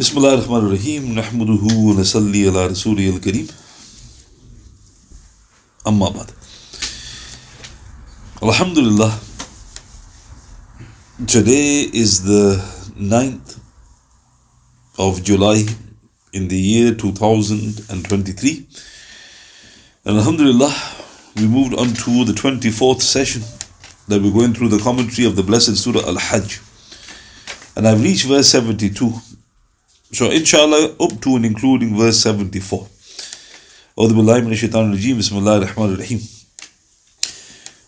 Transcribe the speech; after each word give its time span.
بسم 0.00 0.18
الله 0.18 0.34
الرحمن 0.34 0.56
الرحيم 0.56 1.02
نحمده 1.14 1.64
ونصلي 1.74 2.48
على 2.48 2.66
رسوله 2.66 3.08
الكريم 3.08 3.46
أما 5.86 6.08
بعد 6.08 6.30
Alhamdulillah 8.42 9.12
Today 11.26 11.82
is 11.92 12.24
the 12.24 12.56
9th 12.96 13.58
of 14.98 15.22
July 15.22 15.66
in 16.32 16.48
the 16.48 16.56
year 16.56 16.94
2023 16.94 18.66
and 20.06 20.16
Alhamdulillah 20.16 20.72
we 21.36 21.46
moved 21.46 21.74
on 21.74 21.88
to 21.92 22.24
the 22.24 22.32
24th 22.32 23.02
session 23.02 23.42
that 24.08 24.22
we're 24.22 24.32
going 24.32 24.54
through 24.54 24.68
the 24.68 24.78
commentary 24.78 25.26
of 25.26 25.36
the 25.36 25.42
blessed 25.42 25.76
Surah 25.76 26.06
Al-Hajj 26.08 26.60
and 27.76 27.86
I've 27.86 28.02
reached 28.02 28.26
verse 28.26 28.48
72 28.48 29.12
so 30.15 30.31
inshallah 30.31 30.95
up 30.97 31.19
to 31.23 31.35
and 31.35 31.45
including 31.45 31.97
verse 31.97 32.17
74. 32.21 32.87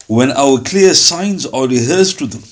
When 0.07 0.31
our 0.31 0.59
clear 0.59 0.93
signs 0.93 1.45
are 1.45 1.67
rehearsed 1.69 2.19
to 2.19 2.27
them, 2.27 2.43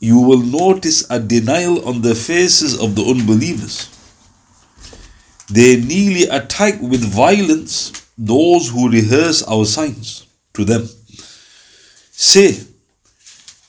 you 0.00 0.18
will 0.20 0.42
notice 0.42 1.10
a 1.10 1.18
denial 1.18 1.82
on 1.88 2.02
the 2.02 2.14
faces 2.14 2.78
of 2.78 2.94
the 2.94 3.02
unbelievers. 3.02 3.88
They 5.48 5.76
nearly 5.80 6.24
attack 6.24 6.78
with 6.82 7.02
violence 7.02 8.04
those 8.18 8.68
who 8.68 8.90
rehearse 8.90 9.42
our 9.44 9.64
signs 9.64 10.26
to 10.52 10.66
them. 10.66 10.90
Say, 12.10 12.60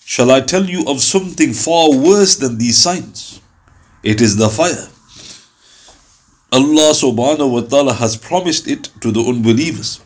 Shall 0.03 0.29
I 0.29 0.41
tell 0.41 0.65
you 0.65 0.85
of 0.89 1.02
something 1.02 1.53
far 1.53 1.89
worse 1.89 2.35
than 2.35 2.57
these 2.57 2.77
signs? 2.77 3.39
It 4.03 4.20
is 4.20 4.35
the 4.35 4.49
fire. 4.49 4.89
Allah 6.52 6.91
subhanahu 6.94 7.52
wa 7.52 7.61
ta'ala 7.61 7.94
has 7.94 8.16
promised 8.16 8.67
it 8.67 8.91
to 9.02 9.11
the 9.11 9.22
unbelievers, 9.22 10.02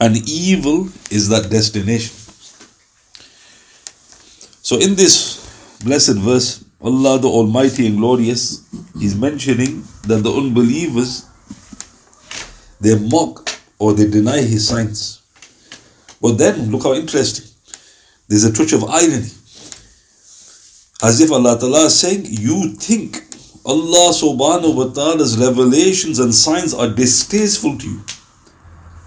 and 0.00 0.16
evil 0.28 0.88
is 1.10 1.28
that 1.30 1.48
destination. 1.48 2.12
So, 4.60 4.78
in 4.78 4.96
this 4.96 5.40
blessed 5.84 6.18
verse, 6.18 6.64
Allah 6.82 7.18
the 7.20 7.28
Almighty 7.28 7.86
and 7.86 7.96
Glorious 7.96 8.66
is 9.00 9.14
mentioning 9.14 9.84
that 10.08 10.24
the 10.24 10.32
unbelievers 10.32 11.24
they 12.80 12.98
mock 12.98 13.48
or 13.78 13.94
they 13.94 14.10
deny 14.10 14.42
His 14.42 14.66
signs. 14.66 15.22
But 16.20 16.38
then, 16.38 16.70
look 16.70 16.82
how 16.82 16.94
interesting. 16.94 17.46
There's 18.28 18.44
a 18.44 18.52
touch 18.52 18.72
of 18.72 18.84
irony. 18.84 19.30
As 21.02 21.20
if 21.20 21.32
Allah 21.32 21.58
Ta'ala 21.58 21.86
is 21.86 21.98
saying, 21.98 22.26
You 22.28 22.74
think 22.74 23.24
Allah 23.64 24.12
subhanahu 24.14 24.74
wa 24.74 24.92
ta'ala's 24.92 25.36
revelations 25.36 26.20
and 26.20 26.34
signs 26.34 26.72
are 26.72 26.88
distasteful 26.88 27.76
to 27.78 27.88
you. 27.88 28.00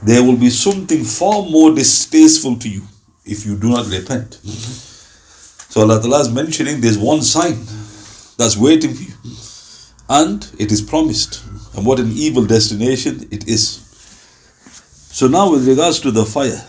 There 0.03 0.21
will 0.21 0.35
be 0.35 0.49
something 0.49 1.03
far 1.03 1.43
more 1.43 1.73
distasteful 1.73 2.57
to 2.57 2.69
you 2.69 2.83
if 3.25 3.45
you 3.45 3.55
do 3.55 3.69
not 3.69 3.87
repent. 3.87 4.35
So 4.43 5.81
Allah 5.81 6.01
Ta'ala 6.01 6.19
is 6.21 6.31
mentioning 6.31 6.81
there's 6.81 6.97
one 6.97 7.21
sign 7.21 7.55
that's 8.37 8.57
waiting 8.57 8.93
for 8.93 9.03
you. 9.03 9.13
And 10.09 10.47
it 10.59 10.71
is 10.71 10.81
promised. 10.81 11.43
And 11.75 11.85
what 11.85 11.99
an 11.99 12.11
evil 12.11 12.45
destination 12.45 13.27
it 13.31 13.47
is. 13.47 13.81
So 15.11 15.27
now 15.27 15.51
with 15.51 15.67
regards 15.67 16.01
to 16.01 16.11
the 16.11 16.25
fire, 16.25 16.61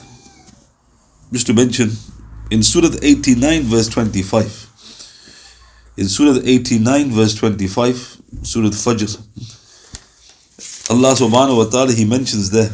just 1.32 1.46
to 1.48 1.54
mention 1.54 1.90
in 2.50 2.62
Surah 2.62 2.96
89 3.02 3.62
verse 3.64 3.88
25 3.88 4.65
In 5.97 6.07
Surah 6.07 6.39
89 6.43 7.11
verse 7.11 7.35
25, 7.35 8.17
Surah 8.43 8.69
Fajr, 8.69 9.17
Allah 10.89 11.15
subhanahu 11.15 11.57
wa 11.57 11.65
ta'ala 11.65 11.93
he 11.93 12.05
mentions 12.05 12.49
there, 12.49 12.71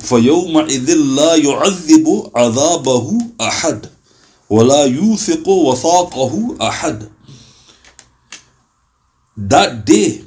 فَيَوْمَئِذٍ 0.00 0.86
لَا 1.16 1.36
يُعَذِّبُ 1.36 2.32
عَذَابَهُ 2.34 3.36
أَحَدٌ 3.40 3.90
وَلَا 4.50 4.84
يُوثِقُ 4.86 5.46
وَثَاقَهُ 5.46 6.58
أَحَدٌ 6.58 7.10
That 9.36 9.84
day, 9.84 10.22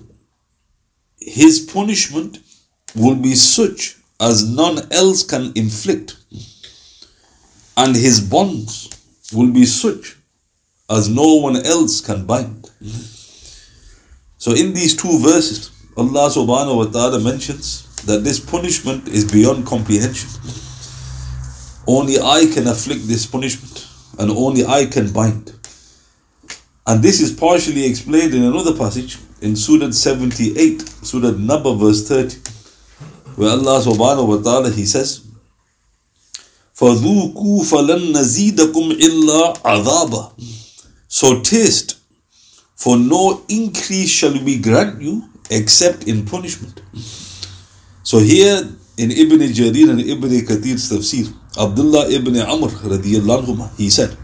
his 1.19 1.59
punishment 1.59 2.39
will 2.95 3.15
be 3.15 3.35
such 3.35 3.97
as 4.19 4.47
none 4.49 4.87
else 4.91 5.23
can 5.23 5.51
inflict, 5.55 6.17
and 7.75 7.95
his 7.95 8.19
bonds 8.19 8.89
will 9.33 9.51
be 9.51 9.65
such 9.65 10.17
as 10.91 11.09
no 11.09 11.35
one 11.35 11.57
else 11.65 12.01
can 12.01 12.25
bind. 12.25 12.69
So, 14.37 14.53
in 14.53 14.73
these 14.73 14.95
two 14.95 15.19
verses, 15.19 15.71
Allah 15.97 16.29
subhanahu 16.29 16.77
wa 16.77 16.85
ta'ala 16.85 17.19
mentions 17.19 17.83
that 18.05 18.23
this 18.23 18.39
punishment 18.39 19.07
is 19.07 19.29
beyond 19.29 19.65
comprehension. 19.65 20.29
Only 21.87 22.19
I 22.19 22.45
can 22.53 22.67
afflict 22.67 23.07
this 23.07 23.25
punishment, 23.25 23.87
and 24.19 24.31
only 24.31 24.65
I 24.65 24.85
can 24.85 25.11
bind. 25.11 25.53
And 26.85 27.03
this 27.03 27.19
is 27.19 27.31
partially 27.33 27.85
explained 27.85 28.33
in 28.33 28.43
another 28.43 28.77
passage 28.77 29.17
in 29.41 29.55
Surah 29.55 29.91
78, 29.91 30.81
Surah 31.03 31.31
Naba, 31.31 31.75
verse 31.75 32.07
30, 32.07 32.37
where 33.35 33.49
Allah 33.49 33.81
subhanahu 33.81 34.27
wa 34.27 34.37
ta'ala 34.37 34.71
He 34.71 34.85
says, 34.85 35.21
فَذُوقُوا 36.77 37.63
فَلَن 37.65 38.13
نَزِيدَكُمْ 38.13 39.01
إِلَّا 39.01 39.61
عَذَابًا 39.65 40.60
so 41.12 41.42
taste, 41.42 41.98
for 42.74 42.96
no 42.96 43.44
increase 43.50 44.08
shall 44.08 44.32
we 44.42 44.56
grant 44.58 45.02
you 45.02 45.28
except 45.50 46.08
in 46.08 46.24
punishment. 46.24 46.80
So 48.02 48.18
here 48.18 48.62
in 48.96 49.10
Ibn 49.10 49.40
Jarir 49.58 49.90
and 49.90 50.00
Ibn 50.00 50.30
Kathir's 50.48 50.88
tafsir, 50.90 51.28
Abdullah 51.60 52.08
ibn 52.08 52.38
Amr 52.38 52.68
radiallahu 52.68 53.44
anhu, 53.44 53.76
he 53.76 53.90
said, 53.90 54.16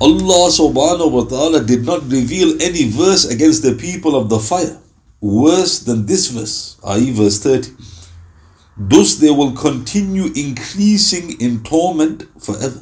Allah 0.00 0.48
subhanahu 0.48 1.12
wa 1.12 1.24
ta'ala 1.24 1.62
did 1.62 1.84
not 1.84 2.02
reveal 2.10 2.56
any 2.62 2.88
verse 2.88 3.26
against 3.26 3.62
the 3.62 3.74
people 3.74 4.16
of 4.16 4.30
the 4.30 4.38
fire 4.38 4.80
worse 5.20 5.80
than 5.80 6.06
this 6.06 6.28
verse, 6.28 6.78
i.e. 6.84 7.12
verse 7.12 7.38
30. 7.40 7.70
Thus 8.78 9.16
they 9.16 9.30
will 9.30 9.52
continue 9.52 10.32
increasing 10.34 11.38
in 11.38 11.62
torment 11.64 12.24
forever. 12.40 12.80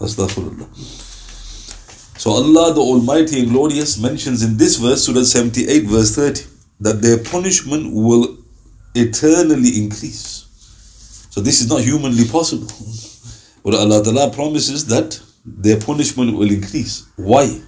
Astaghfirullah. 0.00 0.99
So 2.20 2.32
Allah 2.32 2.74
the 2.74 2.82
Almighty 2.82 3.40
and 3.40 3.48
Glorious 3.48 3.98
mentions 3.98 4.42
in 4.42 4.58
this 4.58 4.76
verse, 4.76 5.06
Surah 5.06 5.22
78, 5.22 5.84
verse 5.84 6.14
30, 6.14 6.44
that 6.80 7.00
their 7.00 7.16
punishment 7.16 7.94
will 7.94 8.36
eternally 8.94 9.82
increase. 9.82 10.44
So 11.30 11.40
this 11.40 11.62
is 11.62 11.70
not 11.70 11.80
humanly 11.80 12.28
possible. 12.28 12.68
But 13.64 13.72
Allah 13.72 14.04
Ta'ala 14.04 14.30
promises 14.34 14.84
that 14.88 15.18
their 15.46 15.80
punishment 15.80 16.36
will 16.36 16.50
increase. 16.50 17.06
Why? 17.16 17.58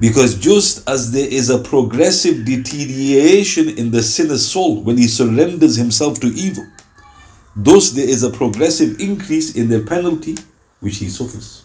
Because 0.00 0.38
just 0.38 0.88
as 0.88 1.12
there 1.12 1.28
is 1.28 1.50
a 1.50 1.58
progressive 1.58 2.46
deterioration 2.46 3.68
in 3.68 3.90
the 3.90 4.02
sinner's 4.02 4.46
soul 4.50 4.82
when 4.82 4.96
he 4.96 5.08
surrenders 5.08 5.76
himself 5.76 6.20
to 6.20 6.28
evil, 6.28 6.64
thus 7.54 7.90
there 7.90 8.08
is 8.08 8.22
a 8.22 8.30
progressive 8.30 8.98
increase 8.98 9.56
in 9.56 9.68
the 9.68 9.80
penalty 9.82 10.36
which 10.80 10.96
he 10.96 11.10
suffers. 11.10 11.64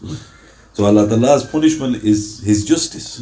So 0.73 0.85
Allah 0.85 1.07
Ta'ala's 1.07 1.45
punishment 1.45 2.03
is 2.03 2.41
His 2.43 2.65
justice. 2.65 3.21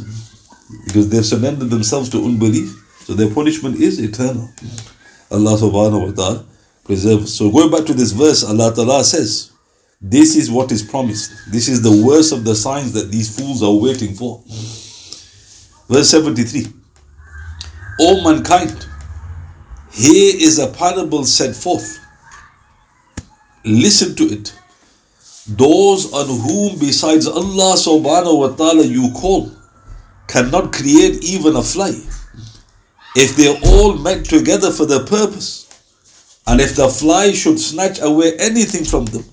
Because 0.86 1.08
they've 1.08 1.24
surrendered 1.26 1.70
themselves 1.70 2.08
to 2.10 2.18
unbelief. 2.24 2.70
So 3.04 3.14
their 3.14 3.32
punishment 3.32 3.76
is 3.76 3.98
eternal. 3.98 4.48
Allah 5.30 5.56
subhanahu 5.56 6.08
wa 6.08 6.12
ta'ala 6.12 6.44
preserves. 6.84 7.34
So 7.34 7.50
going 7.50 7.70
back 7.70 7.86
to 7.86 7.94
this 7.94 8.12
verse, 8.12 8.44
Allah 8.44 8.72
Ta'ala 8.74 9.02
says, 9.02 9.52
This 10.00 10.36
is 10.36 10.50
what 10.50 10.70
is 10.70 10.82
promised. 10.82 11.32
This 11.50 11.68
is 11.68 11.82
the 11.82 12.04
worst 12.06 12.32
of 12.32 12.44
the 12.44 12.54
signs 12.54 12.92
that 12.92 13.10
these 13.10 13.36
fools 13.36 13.62
are 13.62 13.74
waiting 13.74 14.14
for. 14.14 14.42
Verse 15.88 16.10
73. 16.10 16.66
O 18.02 18.24
mankind, 18.24 18.86
here 19.92 20.34
is 20.36 20.58
a 20.58 20.68
parable 20.68 21.24
set 21.24 21.54
forth. 21.54 21.98
Listen 23.64 24.14
to 24.16 24.24
it 24.24 24.54
those 25.56 26.12
on 26.12 26.26
whom 26.26 26.78
besides 26.78 27.26
Allah 27.26 27.74
subhanahu 27.74 28.38
wa 28.38 28.48
ta'ala 28.54 28.84
you 28.84 29.10
call 29.12 29.50
cannot 30.28 30.72
create 30.72 31.24
even 31.24 31.56
a 31.56 31.62
fly. 31.62 31.90
If 33.16 33.34
they 33.36 33.58
all 33.66 33.96
met 33.98 34.24
together 34.24 34.70
for 34.70 34.86
the 34.86 35.00
purpose, 35.04 35.66
and 36.46 36.60
if 36.60 36.76
the 36.76 36.88
fly 36.88 37.32
should 37.32 37.58
snatch 37.58 38.00
away 38.00 38.36
anything 38.38 38.84
from 38.84 39.06
them, 39.06 39.24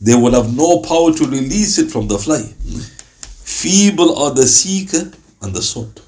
they 0.00 0.14
will 0.14 0.32
have 0.32 0.54
no 0.54 0.80
power 0.80 1.12
to 1.12 1.24
release 1.24 1.78
it 1.78 1.90
from 1.90 2.08
the 2.08 2.18
fly. 2.18 2.42
Feeble 3.44 4.16
are 4.16 4.32
the 4.34 4.46
seeker 4.46 5.12
and 5.42 5.54
the 5.54 5.62
sought. 5.62 6.00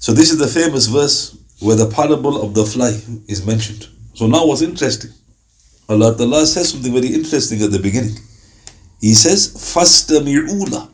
So 0.00 0.12
this 0.12 0.30
is 0.30 0.38
the 0.38 0.48
famous 0.48 0.86
verse 0.86 1.36
where 1.60 1.76
the 1.76 1.88
parable 1.88 2.42
of 2.42 2.54
the 2.54 2.64
fly 2.64 3.00
is 3.28 3.46
mentioned. 3.46 3.88
So 4.14 4.26
now 4.26 4.46
what's 4.46 4.62
interesting? 4.62 5.12
Allah 5.88 6.16
Ta'ala 6.16 6.46
says 6.46 6.70
something 6.70 6.92
very 6.92 7.08
interesting 7.08 7.62
at 7.62 7.70
the 7.70 7.78
beginning. 7.78 8.16
He 9.00 9.14
says, 9.14 9.52
Fastami'ula, 9.54 10.88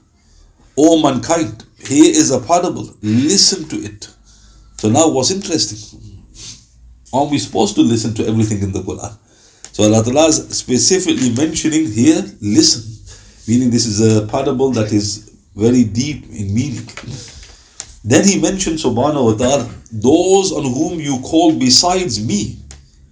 O 0.77 1.03
mankind, 1.03 1.65
here 1.79 2.11
is 2.11 2.31
a 2.31 2.41
parable, 2.41 2.95
listen 3.03 3.69
to 3.69 3.77
it. 3.77 4.09
So 4.79 4.89
now 4.89 5.09
what's 5.09 5.31
interesting? 5.31 5.79
Are 7.13 7.27
we 7.27 7.39
supposed 7.39 7.75
to 7.77 7.83
listen 7.83 8.15
to 8.15 8.27
everything 8.27 8.63
in 8.63 8.73
the 8.73 8.81
Quran? 8.81 9.17
So 9.73 9.85
Allah 9.85 10.03
Ta'ala 10.03 10.29
is 10.29 10.57
specifically 10.57 11.35
mentioning 11.35 11.91
here, 11.91 12.25
listen. 12.41 12.85
Meaning 13.47 13.71
this 13.71 13.87
is 13.87 14.01
a 14.01 14.27
parable 14.27 14.71
that 14.73 14.93
is 14.93 15.35
very 15.55 15.85
deep 15.85 16.25
in 16.31 16.55
meaning. 16.55 16.89
Then 18.05 18.25
he 18.25 18.41
mentions 18.41 18.85
subhanahu 18.85 19.33
wa 19.33 19.35
ta'ala, 19.37 19.71
those 19.93 20.53
on 20.53 20.65
whom 20.65 21.01
you 21.01 21.19
call 21.21 21.59
besides 21.59 22.25
me 22.25 22.59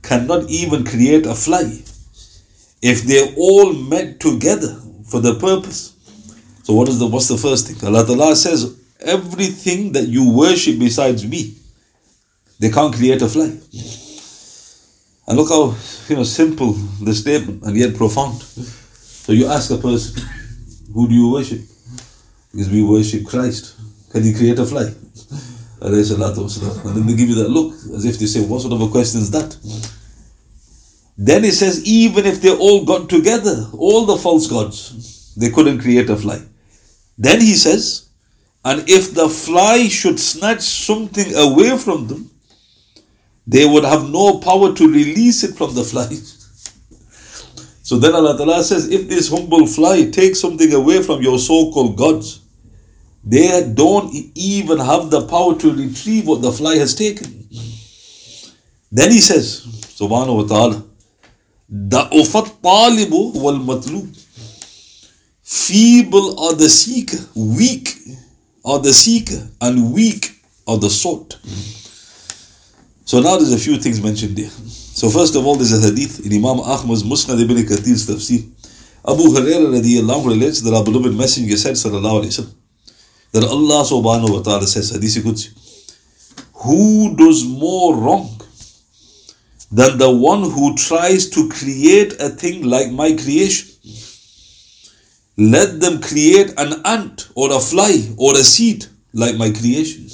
cannot 0.07 0.49
even 0.49 0.85
create 0.85 1.27
a 1.27 1.35
fly. 1.35 1.65
If 2.83 3.03
they 3.03 3.35
all 3.37 3.73
met 3.73 4.21
together 4.21 4.81
for 5.07 5.21
the 5.21 5.35
purpose. 5.39 5.93
So 6.65 6.75
what 6.75 6.89
is 6.89 6.99
the 6.99 7.07
what's 7.07 7.29
the 7.29 7.37
first 7.39 7.69
thing? 7.69 7.87
Allah 7.87 8.05
Ta'ala 8.07 8.37
says, 8.37 8.77
everything 9.01 9.93
that 9.93 10.09
you 10.09 10.31
worship 10.31 10.79
besides 10.79 11.25
me, 11.27 11.55
they 12.59 12.71
can't 12.71 12.95
create 12.95 13.23
a 13.23 13.29
fly. 13.29 13.57
And 15.29 15.37
look 15.37 15.49
how 15.49 15.75
you 16.09 16.17
know 16.17 16.25
simple 16.25 16.73
the 17.03 17.15
statement 17.15 17.63
and 17.65 17.77
yet 17.77 17.95
profound. 17.97 18.41
So 18.43 19.33
you 19.33 19.47
ask 19.47 19.71
a 19.71 19.77
person, 19.77 20.23
who 20.93 21.09
do 21.09 21.15
you 21.15 21.31
worship? 21.33 21.61
Because 22.53 22.71
we 22.71 22.83
worship 22.83 23.27
Christ. 23.27 23.75
Can 24.11 24.23
he 24.23 24.33
create 24.33 24.59
a 24.59 24.65
fly? 24.65 24.93
And 25.81 25.95
then 25.95 27.07
they 27.07 27.15
give 27.15 27.29
you 27.29 27.35
that 27.37 27.51
look 27.51 27.75
as 27.95 28.05
if 28.05 28.19
they 28.19 28.27
say, 28.27 28.41
What 28.41 28.63
sort 28.63 28.73
of 28.73 28.81
a 28.81 28.89
question 28.89 29.21
is 29.21 29.31
that? 29.33 29.57
Then 31.19 31.45
he 31.45 31.51
says, 31.51 31.85
even 31.85 32.27
if 32.27 32.43
they 32.43 32.55
all 32.55 32.85
got 32.85 33.09
together, 33.09 33.69
all 33.73 34.05
the 34.05 34.17
false 34.17 34.47
gods, 34.47 35.35
they 35.37 35.51
couldn't 35.51 35.81
create 35.81 36.11
a 36.11 36.17
fly. 36.17 36.43
Then 37.17 37.41
he 37.41 37.55
says, 37.55 38.09
and 38.65 38.89
if 38.89 39.15
the 39.15 39.29
fly 39.29 39.89
should 39.89 40.21
snatch 40.21 40.61
something 40.63 41.35
away 41.35 41.79
from 41.79 42.09
them, 42.09 42.31
they 43.47 43.65
would 43.65 43.85
have 43.85 44.11
no 44.11 44.39
power 44.39 44.75
to 44.75 44.93
release 44.93 45.45
it 45.45 45.57
from 45.57 45.75
the 45.75 45.85
fly. 45.85 46.09
So 47.87 48.01
then 48.01 48.17
Allah 48.17 48.37
Ta'ala 48.37 48.65
says, 48.65 48.91
if 48.91 49.09
this 49.09 49.31
humble 49.31 49.65
fly 49.65 50.11
takes 50.11 50.41
something 50.41 50.73
away 50.75 51.05
from 51.05 51.23
your 51.23 51.39
so-called 51.39 51.97
gods, 51.97 52.41
they 53.23 53.73
don't 53.73 54.13
even 54.35 54.79
have 54.79 55.09
the 55.11 55.25
power 55.29 55.57
to 55.57 55.73
retrieve 55.73 56.27
what 56.27 56.43
the 56.43 56.51
fly 56.51 56.75
has 56.79 56.97
taken. 56.97 57.49
Then 58.91 59.13
he 59.13 59.21
says, 59.21 59.63
Subhanahu 60.01 60.37
wa 60.37 60.49
ta'ala, 60.49 60.85
Talibu 61.73 63.35
wal 63.35 63.59
matlub. 63.59 64.23
Feeble 65.43 66.39
are 66.41 66.55
the 66.55 66.69
seeker, 66.69 67.19
weak 67.35 67.97
are 68.65 68.81
the 68.81 68.93
seeker, 68.93 69.49
and 69.61 69.93
weak 69.93 70.41
are 70.67 70.77
the 70.77 70.91
sought. 70.91 71.39
So 73.05 73.21
now 73.21 73.37
there's 73.37 73.53
a 73.53 73.59
few 73.59 73.77
things 73.79 74.03
mentioned 74.03 74.37
there. 74.37 74.51
So 74.51 75.09
first 75.09 75.37
of 75.37 75.47
all, 75.47 75.55
there's 75.55 75.73
a 75.73 75.81
hadith 75.81 76.27
in 76.27 76.33
Imam 76.33 76.59
Ahmad's 76.61 77.05
Musnad 77.05 77.41
ibn 77.41 77.57
Kathir's 77.59 78.07
tafsir. 78.09 78.43
Abu 79.07 79.23
Hurairah 79.23 79.81
radiallahu 79.81 80.27
relates 80.27 80.63
that 80.63 80.75
our 80.75 80.83
beloved 80.83 81.15
messenger 81.15 81.57
said 81.57 81.75
sallallahu 81.75 82.25
alayhi 82.25 82.45
wa 82.45 82.51
that 83.33 83.45
Allah 83.45 83.85
subhanahu 83.85 84.33
wa 84.33 84.43
ta'ala 84.43 84.67
says, 84.67 84.91
Hadith 84.91 85.23
Qudsi, 85.23 85.53
who 86.65 87.15
does 87.17 87.45
more 87.45 87.95
wrong 87.95 88.36
than 89.71 89.99
the 89.99 90.11
one 90.11 90.43
who 90.43 90.75
tries 90.77 91.29
to 91.31 91.49
create 91.49 92.15
a 92.21 92.29
thing 92.29 92.65
like 92.65 92.91
my 92.91 93.13
creation? 93.13 93.69
Let 95.37 95.81
them 95.81 96.01
create 96.01 96.53
an 96.57 96.81
ant 96.85 97.29
or 97.35 97.53
a 97.53 97.61
fly 97.61 98.15
or 98.17 98.33
a 98.35 98.45
seed 98.45 98.87
like 99.13 99.37
my 99.37 99.51
creation. 99.51 100.09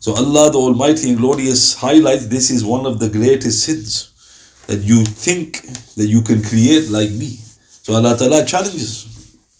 So 0.00 0.14
Allah 0.14 0.50
the 0.50 0.58
Almighty 0.58 1.10
and 1.10 1.18
Glorious 1.18 1.74
highlights 1.74 2.26
this 2.26 2.50
is 2.50 2.64
one 2.64 2.86
of 2.86 2.98
the 2.98 3.10
greatest 3.10 3.64
sins 3.64 4.12
that 4.68 4.80
you 4.80 5.04
think 5.04 5.62
that 5.96 6.06
you 6.06 6.22
can 6.22 6.42
create 6.42 6.88
like 6.88 7.10
me. 7.10 7.36
So 7.82 7.94
Allah 7.94 8.16
Ta'ala 8.16 8.44
challenges 8.46 9.06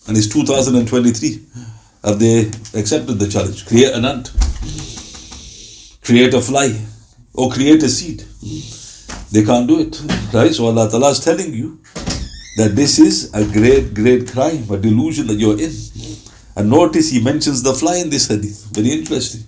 and 0.07 0.17
it's 0.17 0.29
2023. 0.29 1.43
Have 2.05 2.19
they 2.19 2.47
accepted 2.79 3.19
the 3.19 3.29
challenge? 3.29 3.67
Create 3.67 3.93
an 3.93 4.05
ant, 4.05 4.33
create 6.03 6.33
a 6.33 6.41
fly, 6.41 6.79
or 7.39 7.49
create 7.53 7.81
a 7.85 7.89
seed. 7.89 8.25
They 9.31 9.45
can't 9.45 9.69
do 9.69 9.79
it. 9.81 10.03
Right? 10.35 10.53
So 10.53 10.67
Allah 10.67 10.91
Ta'ala 10.91 11.11
is 11.11 11.21
telling 11.21 11.55
you 11.55 11.81
that 12.57 12.75
this 12.75 12.99
is 12.99 13.33
a 13.33 13.45
great, 13.45 13.95
great 13.95 14.33
crime, 14.33 14.67
a 14.69 14.77
delusion 14.77 15.29
that 15.29 15.35
you're 15.35 15.59
in. 15.59 15.71
And 16.57 16.69
notice 16.69 17.11
he 17.11 17.23
mentions 17.23 17.63
the 17.63 17.73
fly 17.75 17.99
in 17.99 18.11
this 18.11 18.27
hadith. 18.27 18.67
Very 18.73 18.91
interesting. 18.91 19.45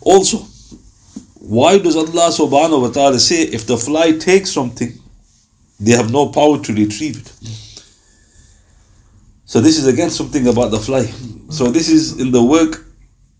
Also, 0.00 0.38
why 1.40 1.78
does 1.78 1.96
Allah 1.96 2.30
subhanahu 2.30 2.82
wa 2.82 2.90
ta'ala 2.90 3.18
say 3.18 3.42
if 3.42 3.66
the 3.66 3.76
fly 3.76 4.12
takes 4.12 4.52
something, 4.52 4.92
they 5.80 5.90
have 5.92 6.12
no 6.12 6.28
power 6.28 6.62
to 6.62 6.72
retrieve 6.72 7.16
it? 7.18 7.32
So 9.46 9.60
this 9.60 9.78
is 9.78 9.88
again 9.88 10.10
something 10.10 10.46
about 10.46 10.70
the 10.70 10.78
fly. 10.78 11.06
So 11.50 11.72
this 11.72 11.88
is 11.88 12.20
in 12.20 12.30
the 12.30 12.42
work 12.42 12.86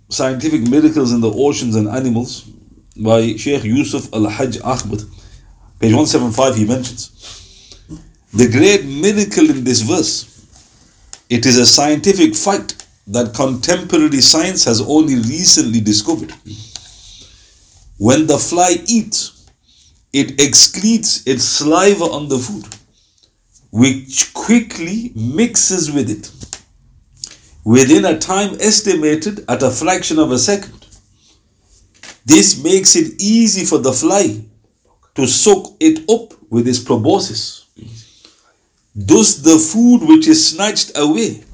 Scientific 0.08 0.68
Miracles 0.68 1.12
in 1.12 1.20
the 1.20 1.30
Oceans 1.30 1.76
and 1.76 1.88
Animals 1.88 2.50
by 2.96 3.36
Sheikh 3.36 3.64
Yusuf 3.64 4.12
Al-Hajj 4.12 4.60
Ahmad. 4.62 5.02
Page 5.80 5.92
175 5.94 6.56
he 6.56 6.64
mentions. 6.64 7.10
The 8.32 8.48
great 8.48 8.84
miracle 8.84 9.50
in 9.50 9.64
this 9.64 9.80
verse, 9.82 10.28
it 11.28 11.44
is 11.46 11.58
a 11.58 11.66
scientific 11.66 12.34
fact 12.34 12.86
that 13.06 13.34
contemporary 13.34 14.20
science 14.20 14.64
has 14.64 14.80
only 14.80 15.16
recently 15.16 15.80
discovered. 15.80 16.32
When 17.98 18.26
the 18.26 18.38
fly 18.38 18.76
eats, 18.86 19.50
it 20.12 20.38
excretes 20.38 21.26
its 21.26 21.44
saliva 21.44 22.04
on 22.04 22.28
the 22.28 22.38
food 22.38 22.66
which 23.70 24.34
quickly 24.34 25.12
mixes 25.14 25.90
with 25.90 26.10
it 26.10 26.30
within 27.64 28.04
a 28.04 28.18
time 28.18 28.56
estimated 28.60 29.44
at 29.48 29.62
a 29.62 29.70
fraction 29.70 30.18
of 30.18 30.30
a 30.30 30.38
second. 30.38 30.81
This 32.24 32.62
makes 32.62 32.96
it 32.96 33.20
easy 33.20 33.64
for 33.64 33.78
the 33.78 33.92
fly 33.92 34.44
to 35.14 35.26
soak 35.26 35.76
it 35.80 36.08
up 36.10 36.34
with 36.50 36.68
its 36.68 36.78
proboscis. 36.78 37.66
Thus, 38.94 39.36
the 39.36 39.58
food 39.58 40.06
which 40.06 40.28
is 40.28 40.50
snatched 40.50 40.92
away, 40.96 41.44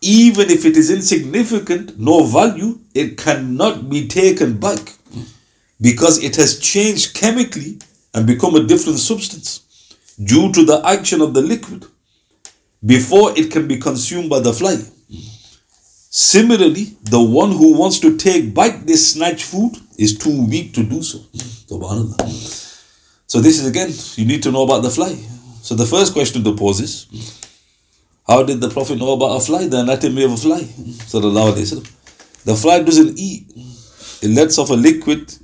even 0.00 0.50
if 0.50 0.64
it 0.64 0.76
is 0.76 0.90
insignificant, 0.90 1.98
no 1.98 2.24
value, 2.24 2.78
it 2.94 3.16
cannot 3.16 3.88
be 3.88 4.08
taken 4.08 4.58
back 4.58 4.94
because 5.80 6.22
it 6.22 6.36
has 6.36 6.58
changed 6.58 7.14
chemically 7.14 7.78
and 8.14 8.26
become 8.26 8.54
a 8.54 8.64
different 8.64 8.98
substance 8.98 9.60
due 10.22 10.52
to 10.52 10.64
the 10.64 10.80
action 10.86 11.20
of 11.20 11.34
the 11.34 11.42
liquid 11.42 11.84
before 12.84 13.36
it 13.36 13.50
can 13.50 13.66
be 13.66 13.76
consumed 13.76 14.30
by 14.30 14.40
the 14.40 14.52
fly. 14.52 14.76
Similarly, 16.16 16.96
the 17.02 17.20
one 17.20 17.50
who 17.50 17.76
wants 17.76 17.98
to 17.98 18.16
take 18.16 18.54
bite 18.54 18.86
this 18.86 19.14
snatch 19.14 19.42
food 19.42 19.72
is 19.98 20.16
too 20.16 20.46
weak 20.46 20.72
to 20.74 20.84
do 20.84 21.02
so. 21.02 21.18
So 23.26 23.40
this 23.40 23.58
is 23.58 23.66
again, 23.66 23.92
you 24.14 24.24
need 24.24 24.40
to 24.44 24.52
know 24.52 24.62
about 24.62 24.82
the 24.84 24.90
fly. 24.90 25.12
So 25.62 25.74
the 25.74 25.84
first 25.84 26.12
question 26.12 26.44
to 26.44 26.54
pose 26.54 26.78
is, 26.78 27.08
how 28.28 28.44
did 28.44 28.60
the 28.60 28.70
Prophet 28.70 28.96
know 28.96 29.14
about 29.14 29.34
a 29.38 29.40
fly, 29.40 29.66
the 29.66 29.80
anatomy 29.80 30.22
of 30.22 30.30
a 30.30 30.36
fly? 30.36 30.60
The 32.44 32.56
fly 32.62 32.82
doesn't 32.84 33.18
eat. 33.18 33.52
It 34.22 34.30
lets 34.30 34.56
off 34.56 34.70
a 34.70 34.74
liquid, 34.74 35.36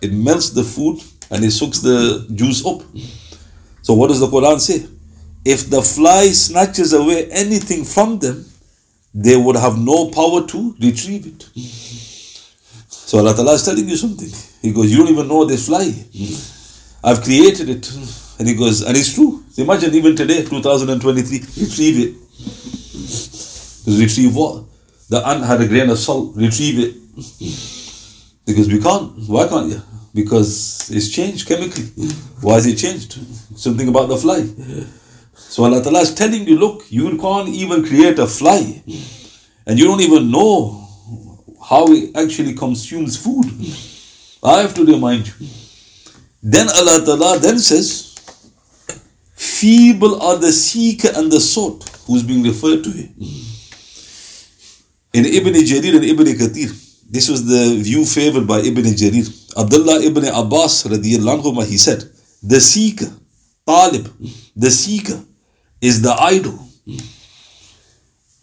it 0.00 0.14
melts 0.14 0.48
the 0.50 0.64
food, 0.64 1.02
and 1.30 1.44
it 1.44 1.50
soaks 1.50 1.80
the 1.80 2.26
juice 2.34 2.64
up. 2.64 2.80
So 3.82 3.92
what 3.92 4.08
does 4.08 4.20
the 4.20 4.28
Quran 4.28 4.58
say? 4.58 4.86
If 5.44 5.68
the 5.68 5.82
fly 5.82 6.28
snatches 6.28 6.94
away 6.94 7.26
anything 7.30 7.84
from 7.84 8.20
them, 8.20 8.46
they 9.14 9.36
would 9.36 9.56
have 9.56 9.78
no 9.78 10.10
power 10.10 10.46
to 10.46 10.74
retrieve 10.80 11.26
it. 11.26 11.42
So 12.88 13.18
Allah 13.18 13.34
Ta'ala 13.34 13.54
is 13.54 13.64
telling 13.64 13.88
you 13.88 13.96
something. 13.96 14.28
He 14.60 14.72
goes, 14.72 14.90
You 14.90 14.98
don't 14.98 15.08
even 15.08 15.28
know 15.28 15.44
this 15.44 15.66
fly. 15.66 15.92
I've 17.04 17.22
created 17.22 17.68
it. 17.68 17.92
And 18.38 18.48
he 18.48 18.54
goes, 18.54 18.82
and 18.82 18.96
it's 18.96 19.14
true. 19.14 19.44
So 19.50 19.62
imagine 19.62 19.94
even 19.94 20.16
today, 20.16 20.42
2023, 20.42 21.38
retrieve 21.62 21.98
it. 22.00 22.14
Retrieve 23.86 24.34
what? 24.34 24.64
The 25.08 25.24
ant 25.24 25.44
had 25.44 25.60
a 25.60 25.68
grain 25.68 25.88
of 25.90 25.98
salt, 25.98 26.34
retrieve 26.34 26.78
it. 26.80 26.94
Because 28.46 28.68
we 28.68 28.80
can't. 28.80 29.12
Why 29.28 29.46
can't 29.46 29.70
you? 29.70 29.80
because 30.14 30.90
it's 30.90 31.10
changed 31.10 31.46
chemically. 31.48 31.84
Why 32.40 32.56
is 32.56 32.66
it 32.66 32.76
changed? 32.76 33.18
Something 33.58 33.88
about 33.88 34.08
the 34.08 34.16
fly. 34.16 34.46
So 35.34 35.64
Allah 35.64 35.82
Ta'ala 35.82 36.00
is 36.00 36.14
telling 36.14 36.46
you, 36.46 36.58
look, 36.58 36.84
you 36.90 37.16
can't 37.18 37.48
even 37.48 37.84
create 37.84 38.18
a 38.18 38.26
fly. 38.26 38.82
And 39.66 39.78
you 39.78 39.84
don't 39.86 40.00
even 40.00 40.30
know 40.30 40.86
how 41.62 41.86
it 41.88 42.16
actually 42.16 42.54
consumes 42.54 43.16
food. 43.16 43.46
I 44.42 44.60
have 44.60 44.74
to 44.74 44.84
remind 44.84 45.26
you. 45.26 45.34
Then 46.42 46.68
Allah 46.68 47.04
Ta'ala 47.04 47.38
then 47.38 47.58
says, 47.58 48.14
feeble 49.34 50.20
are 50.20 50.36
the 50.36 50.52
seeker 50.52 51.08
and 51.14 51.32
the 51.32 51.40
sought, 51.40 51.88
who's 52.06 52.22
being 52.22 52.42
referred 52.42 52.84
to 52.84 52.90
here. 52.90 53.08
In 55.14 55.24
Ibn 55.24 55.54
Jarir 55.54 55.96
and 55.96 56.04
Ibn 56.04 56.26
Kathir, 56.26 56.70
this 57.10 57.28
was 57.28 57.46
the 57.46 57.80
view 57.82 58.04
favored 58.04 58.46
by 58.46 58.58
Ibn 58.58 58.84
Jarir. 58.84 59.28
Abdullah 59.56 60.02
ibn 60.02 60.24
Abbas 60.24 60.84
anhu, 60.84 61.66
he 61.66 61.78
said, 61.78 62.02
the 62.42 62.60
seeker, 62.60 63.10
talib, 63.66 64.08
the 64.56 64.70
seeker 64.70 65.20
is 65.80 66.02
the 66.02 66.12
idol. 66.12 66.58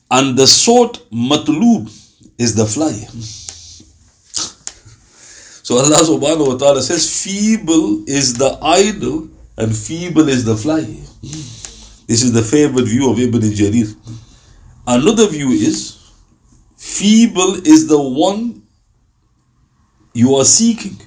And 0.09 0.37
the 0.37 0.47
sought 0.47 1.09
matlub 1.11 1.89
is 2.37 2.55
the 2.55 2.65
fly. 2.65 2.93
So 5.63 5.77
Allah 5.77 6.03
subhanahu 6.03 6.47
wa 6.47 6.57
ta'ala 6.57 6.81
says, 6.81 7.23
feeble 7.23 8.03
is 8.07 8.37
the 8.37 8.57
idol 8.61 9.29
and 9.57 9.75
feeble 9.75 10.27
is 10.27 10.43
the 10.43 10.57
fly. 10.57 10.81
This 12.07 12.23
is 12.23 12.33
the 12.33 12.41
favorite 12.41 12.87
view 12.87 13.09
of 13.09 13.19
Ibn 13.19 13.39
Jarir. 13.41 13.95
Another 14.85 15.27
view 15.27 15.51
is, 15.51 15.97
feeble 16.75 17.55
is 17.65 17.87
the 17.87 18.01
one 18.01 18.63
you 20.13 20.35
are 20.35 20.43
seeking. 20.43 20.99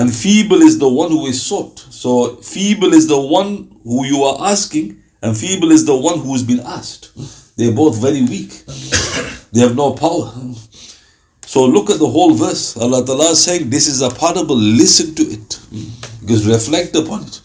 And 0.00 0.16
feeble 0.16 0.62
is 0.62 0.78
the 0.78 0.88
one 0.88 1.10
who 1.10 1.26
is 1.26 1.42
sought. 1.42 1.78
So 1.90 2.36
feeble 2.36 2.94
is 2.94 3.06
the 3.06 3.20
one 3.20 3.76
who 3.84 4.06
you 4.06 4.22
are 4.24 4.48
asking, 4.50 4.98
and 5.20 5.36
feeble 5.36 5.72
is 5.72 5.84
the 5.84 5.94
one 5.94 6.20
who 6.20 6.32
has 6.32 6.42
been 6.42 6.60
asked. 6.60 7.10
They're 7.58 7.76
both 7.82 8.00
very 8.00 8.22
weak. 8.22 8.52
They 9.52 9.60
have 9.60 9.74
no 9.76 9.92
power. 9.92 10.32
So 11.44 11.66
look 11.66 11.90
at 11.90 11.98
the 11.98 12.06
whole 12.06 12.34
verse. 12.34 12.76
Allah 12.78 13.04
Ta'ala 13.04 13.32
is 13.32 13.44
saying 13.44 13.68
this 13.68 13.88
is 13.88 14.00
a 14.00 14.08
parable, 14.08 14.56
listen 14.56 15.14
to 15.16 15.22
it. 15.22 15.58
Because 16.20 16.46
reflect 16.46 16.96
upon 16.96 17.24
it. 17.24 17.40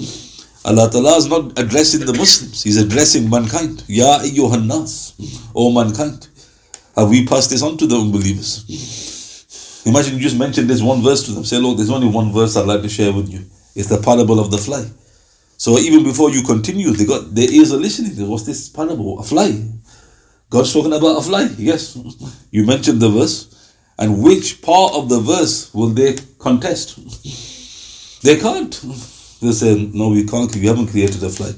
Allah 0.63 0.89
Ta'ala 0.89 1.17
is 1.17 1.27
not 1.27 1.59
addressing 1.59 2.05
the 2.05 2.13
Muslims, 2.13 2.63
He's 2.63 2.77
addressing 2.77 3.29
mankind. 3.29 3.83
Ya 3.87 4.19
ayyuhan 4.19 4.69
O 5.55 5.71
mankind. 5.73 6.27
Have 6.95 7.09
we 7.09 7.25
passed 7.25 7.49
this 7.49 7.63
on 7.63 7.75
to 7.77 7.87
the 7.87 7.97
unbelievers? 7.97 9.14
Imagine 9.85 10.15
you 10.15 10.19
just 10.19 10.37
mentioned 10.37 10.69
this 10.69 10.81
one 10.81 11.03
verse 11.03 11.23
to 11.23 11.31
them. 11.31 11.43
Say, 11.45 11.57
look, 11.57 11.77
there's 11.77 11.91
only 11.91 12.07
one 12.07 12.33
verse 12.33 12.55
I'd 12.57 12.65
like 12.67 12.81
to 12.81 12.89
share 12.89 13.13
with 13.13 13.31
you. 13.31 13.45
It's 13.75 13.87
the 13.87 14.01
parable 14.01 14.39
of 14.39 14.49
the 14.49 14.57
fly. 14.57 14.85
So 15.57 15.77
even 15.77 16.03
before 16.03 16.31
you 16.31 16.41
continue, 16.43 16.91
they 16.91 17.05
got 17.05 17.33
their 17.33 17.49
ears 17.49 17.71
are 17.71 17.77
listening. 17.77 18.27
What's 18.27 18.45
this 18.45 18.67
parable? 18.67 19.19
A 19.19 19.23
fly. 19.23 19.61
God's 20.49 20.73
talking 20.73 20.93
about 20.93 21.17
a 21.17 21.21
fly. 21.21 21.49
Yes. 21.57 21.97
You 22.51 22.65
mentioned 22.65 22.99
the 22.99 23.09
verse. 23.09 23.51
And 23.97 24.21
which 24.21 24.61
part 24.61 24.93
of 24.93 25.07
the 25.07 25.19
verse 25.19 25.73
will 25.73 25.89
they 25.89 26.17
contest? 26.39 26.97
They 28.23 28.37
can't. 28.37 28.73
They 29.41 29.51
say, 29.51 29.89
no, 29.93 30.09
we 30.09 30.25
can't. 30.25 30.53
We 30.55 30.65
haven't 30.65 30.87
created 30.87 31.23
a 31.23 31.29
fly. 31.29 31.53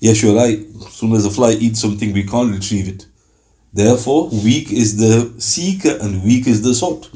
Yes, 0.00 0.22
you're 0.22 0.34
right. 0.34 0.58
As 0.86 0.92
soon 0.94 1.12
as 1.12 1.26
a 1.26 1.30
fly 1.30 1.52
eats 1.52 1.80
something, 1.80 2.12
we 2.12 2.24
can't 2.24 2.52
retrieve 2.52 2.88
it. 2.88 3.06
Therefore, 3.72 4.30
weak 4.30 4.72
is 4.72 4.96
the 4.96 5.40
seeker 5.40 5.96
and 6.00 6.24
weak 6.24 6.46
is 6.48 6.62
the 6.62 6.74
sought. 6.74 7.08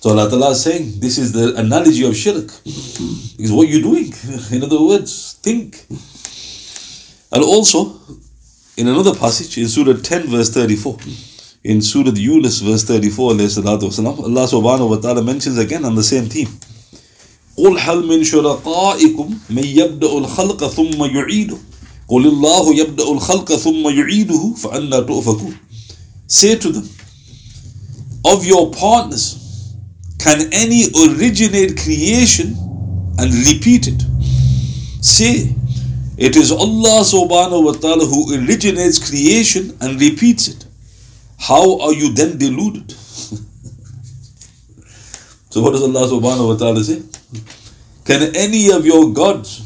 So 0.00 0.10
Allah 0.10 0.30
Ta'ala 0.30 0.50
is 0.50 0.62
saying 0.62 1.00
this 1.00 1.18
is 1.18 1.32
the 1.32 1.54
analogy 1.56 2.06
of 2.06 2.16
shirk. 2.16 2.50
Is 2.64 3.50
what 3.50 3.68
you're 3.68 3.82
doing. 3.82 4.12
In 4.52 4.62
other 4.62 4.80
words, 4.80 5.38
think. 5.42 5.86
And 7.32 7.42
also, 7.42 7.98
in 8.76 8.86
another 8.88 9.14
passage, 9.14 9.58
in 9.58 9.68
Surah 9.68 10.00
10, 10.00 10.28
verse 10.28 10.50
34, 10.50 10.98
in 11.64 11.82
Surah 11.82 12.12
Yunus, 12.14 12.60
verse 12.60 12.84
34, 12.84 13.32
Allah 13.32 13.38
subhanahu 13.38 14.88
wa 14.90 14.96
ta'ala 14.96 15.22
mentions 15.22 15.58
again 15.58 15.84
on 15.84 15.94
the 15.94 16.02
same 16.02 16.26
theme. 16.26 16.48
قل 17.58 17.78
هل 17.78 18.06
من 18.06 18.24
شركائكم 18.24 19.38
من 19.50 19.64
يبدأ 19.64 20.18
الخلق 20.18 20.66
ثم 20.66 21.04
يعيده 21.04 21.58
قل 22.08 22.26
الله 22.26 22.74
يبدأ 22.74 23.10
الخلق 23.10 23.56
ثم 23.56 23.88
يعيده 23.88 24.54
فأنا 24.56 25.00
تؤفكون 25.00 25.54
Say 26.28 26.54
to 26.56 26.68
them, 26.70 26.88
of 28.24 28.44
your 28.46 28.70
partners, 28.70 29.47
can 30.18 30.52
any 30.52 30.86
originate 31.06 31.78
creation 31.78 32.54
and 33.18 33.32
repeat 33.46 33.86
it? 33.86 34.02
Say, 35.00 35.54
it 36.16 36.34
is 36.34 36.50
Allah 36.50 37.02
subhanahu 37.06 37.64
wa 37.64 37.72
ta'ala 37.72 38.04
who 38.04 38.34
originates 38.34 38.98
creation 38.98 39.76
and 39.80 40.00
repeats 40.00 40.48
it. 40.48 40.66
How 41.38 41.80
are 41.80 41.92
you 41.92 42.12
then 42.12 42.36
deluded? 42.38 42.90
so 45.50 45.62
what 45.62 45.70
does 45.70 45.82
Allah 45.82 46.08
subhanahu 46.08 46.48
wa 46.48 46.56
ta'ala 46.56 46.82
say? 46.82 47.02
Can 48.04 48.34
any 48.34 48.72
of 48.72 48.84
your 48.84 49.12
gods 49.12 49.62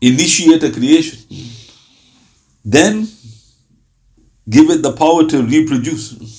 initiate 0.00 0.62
a 0.62 0.70
creation? 0.70 1.18
Then 2.64 3.08
give 4.48 4.70
it 4.70 4.82
the 4.82 4.92
power 4.92 5.26
to 5.26 5.42
reproduce. 5.42 6.35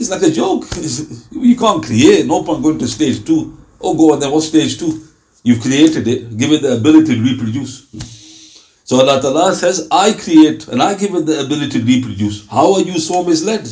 It's 0.00 0.08
like 0.08 0.22
a 0.22 0.30
joke. 0.30 0.64
you 1.30 1.56
can't 1.56 1.84
create. 1.84 2.24
No 2.24 2.42
point 2.42 2.62
going 2.62 2.78
to 2.78 2.88
stage 2.88 3.22
two. 3.22 3.58
Oh, 3.78 3.94
go 3.94 4.14
on 4.14 4.20
then. 4.20 4.32
What's 4.32 4.48
stage 4.48 4.78
two? 4.78 5.04
You've 5.42 5.60
created 5.60 6.08
it. 6.08 6.38
Give 6.38 6.52
it 6.52 6.62
the 6.62 6.72
ability 6.76 7.16
to 7.16 7.22
reproduce. 7.22 7.86
So 8.84 8.96
Allah 8.96 9.20
Ta'ala 9.20 9.54
says, 9.54 9.86
I 9.90 10.14
create 10.14 10.68
and 10.68 10.82
I 10.82 10.94
give 10.94 11.14
it 11.14 11.26
the 11.26 11.44
ability 11.44 11.80
to 11.80 11.84
reproduce. 11.84 12.48
How 12.48 12.72
are 12.74 12.80
you 12.80 12.98
so 12.98 13.22
misled? 13.22 13.64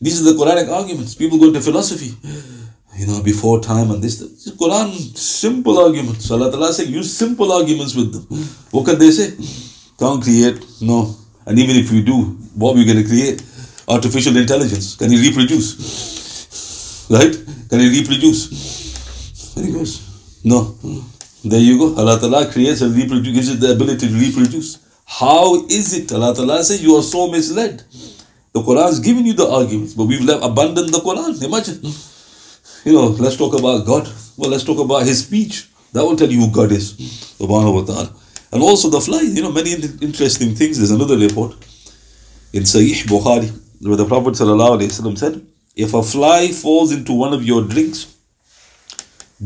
These 0.00 0.20
are 0.20 0.32
the 0.32 0.38
Quranic 0.38 0.70
arguments. 0.70 1.14
People 1.14 1.38
go 1.38 1.46
into 1.46 1.62
philosophy. 1.62 2.14
You 2.98 3.06
know, 3.06 3.22
before 3.22 3.60
time 3.60 3.90
and 3.90 4.02
this. 4.04 4.18
this 4.18 4.54
Quran, 4.56 4.92
simple 5.16 5.78
arguments. 5.78 6.30
Allah 6.30 6.50
Ta'ala 6.50 6.72
says, 6.74 6.90
use 6.90 7.16
simple 7.16 7.50
arguments 7.50 7.94
with 7.96 8.12
them. 8.12 8.24
What 8.72 8.84
can 8.84 8.98
they 8.98 9.10
say? 9.10 9.34
Can't 9.98 10.22
create. 10.22 10.62
No. 10.82 11.16
And 11.46 11.58
even 11.58 11.76
if 11.76 11.90
we 11.90 12.02
do, 12.02 12.36
what 12.54 12.72
are 12.72 12.76
we 12.76 12.84
going 12.84 13.02
to 13.02 13.08
create? 13.08 13.42
Artificial 13.88 14.36
intelligence? 14.36 14.96
Can 14.96 15.10
he 15.10 15.28
reproduce? 15.28 17.06
Right? 17.10 17.34
Can 17.70 17.80
he 17.80 18.00
reproduce? 18.00 19.56
And 19.56 19.66
he 19.66 19.72
goes, 19.72 20.40
No. 20.44 20.76
There 21.44 21.60
you 21.60 21.78
go. 21.78 21.96
Allah 21.96 22.18
Ta'ala 22.18 22.50
creates 22.50 22.80
and 22.80 22.94
reproduces, 22.94 23.34
gives 23.34 23.48
it 23.50 23.60
the 23.60 23.72
ability 23.72 24.08
to 24.08 24.14
reproduce. 24.14 24.78
How 25.06 25.64
is 25.66 25.94
it? 25.94 26.12
Allah 26.12 26.34
Ta'ala 26.34 26.62
says 26.64 26.82
you 26.82 26.96
are 26.96 27.02
so 27.02 27.30
misled. 27.30 27.82
The 28.52 28.60
Quran 28.60 28.88
is 28.90 28.98
giving 28.98 29.24
you 29.24 29.34
the 29.34 29.48
arguments, 29.48 29.94
but 29.94 30.04
we've 30.04 30.24
left, 30.24 30.44
abandoned 30.44 30.90
the 30.90 30.98
Quran. 30.98 31.42
Imagine. 31.42 31.80
You 32.84 32.92
know, 32.92 33.06
let's 33.18 33.36
talk 33.36 33.58
about 33.58 33.86
God. 33.86 34.10
Well, 34.36 34.50
let's 34.50 34.64
talk 34.64 34.78
about 34.78 35.06
His 35.06 35.24
speech. 35.24 35.68
That 35.92 36.04
will 36.04 36.16
tell 36.16 36.30
you 36.30 36.40
who 36.40 36.50
God 36.50 36.72
is. 36.72 36.94
And 37.40 38.62
also 38.62 38.90
the 38.90 39.00
fly, 39.00 39.20
you 39.22 39.42
know, 39.42 39.52
many 39.52 39.72
interesting 39.72 40.54
things. 40.54 40.78
There's 40.78 40.90
another 40.90 41.16
report 41.16 41.52
in 42.52 42.62
Sahih 42.62 43.04
Bukhari 43.06 43.52
where 43.80 43.96
the 43.96 44.06
Prophet 44.06 44.36
said, 44.36 45.46
If 45.76 45.94
a 45.94 46.02
fly 46.02 46.48
falls 46.48 46.92
into 46.92 47.12
one 47.12 47.32
of 47.32 47.44
your 47.44 47.62
drinks, 47.64 48.16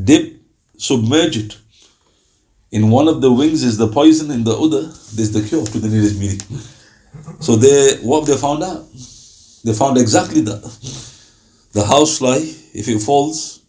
dip, 0.04 0.40
submerge 0.76 1.36
it. 1.36 1.58
In 2.70 2.90
one 2.90 3.08
of 3.08 3.20
the 3.20 3.30
wings 3.30 3.62
is 3.62 3.76
the 3.76 3.88
poison, 3.88 4.30
in 4.30 4.44
the 4.44 4.56
other, 4.56 4.82
there's 5.14 5.32
the 5.32 5.46
cure 5.46 5.66
to 5.66 5.78
the 5.78 5.88
nearest 5.88 6.18
meaning. 6.18 6.40
So 7.40 7.56
they 7.56 7.98
what 8.00 8.26
they 8.26 8.36
found 8.38 8.62
out? 8.62 8.86
They 9.64 9.74
found 9.74 9.98
exactly 9.98 10.40
that. 10.40 10.62
The 11.72 11.84
housefly, 11.84 12.38
if 12.72 12.88
it 12.88 13.00
falls, 13.00 13.60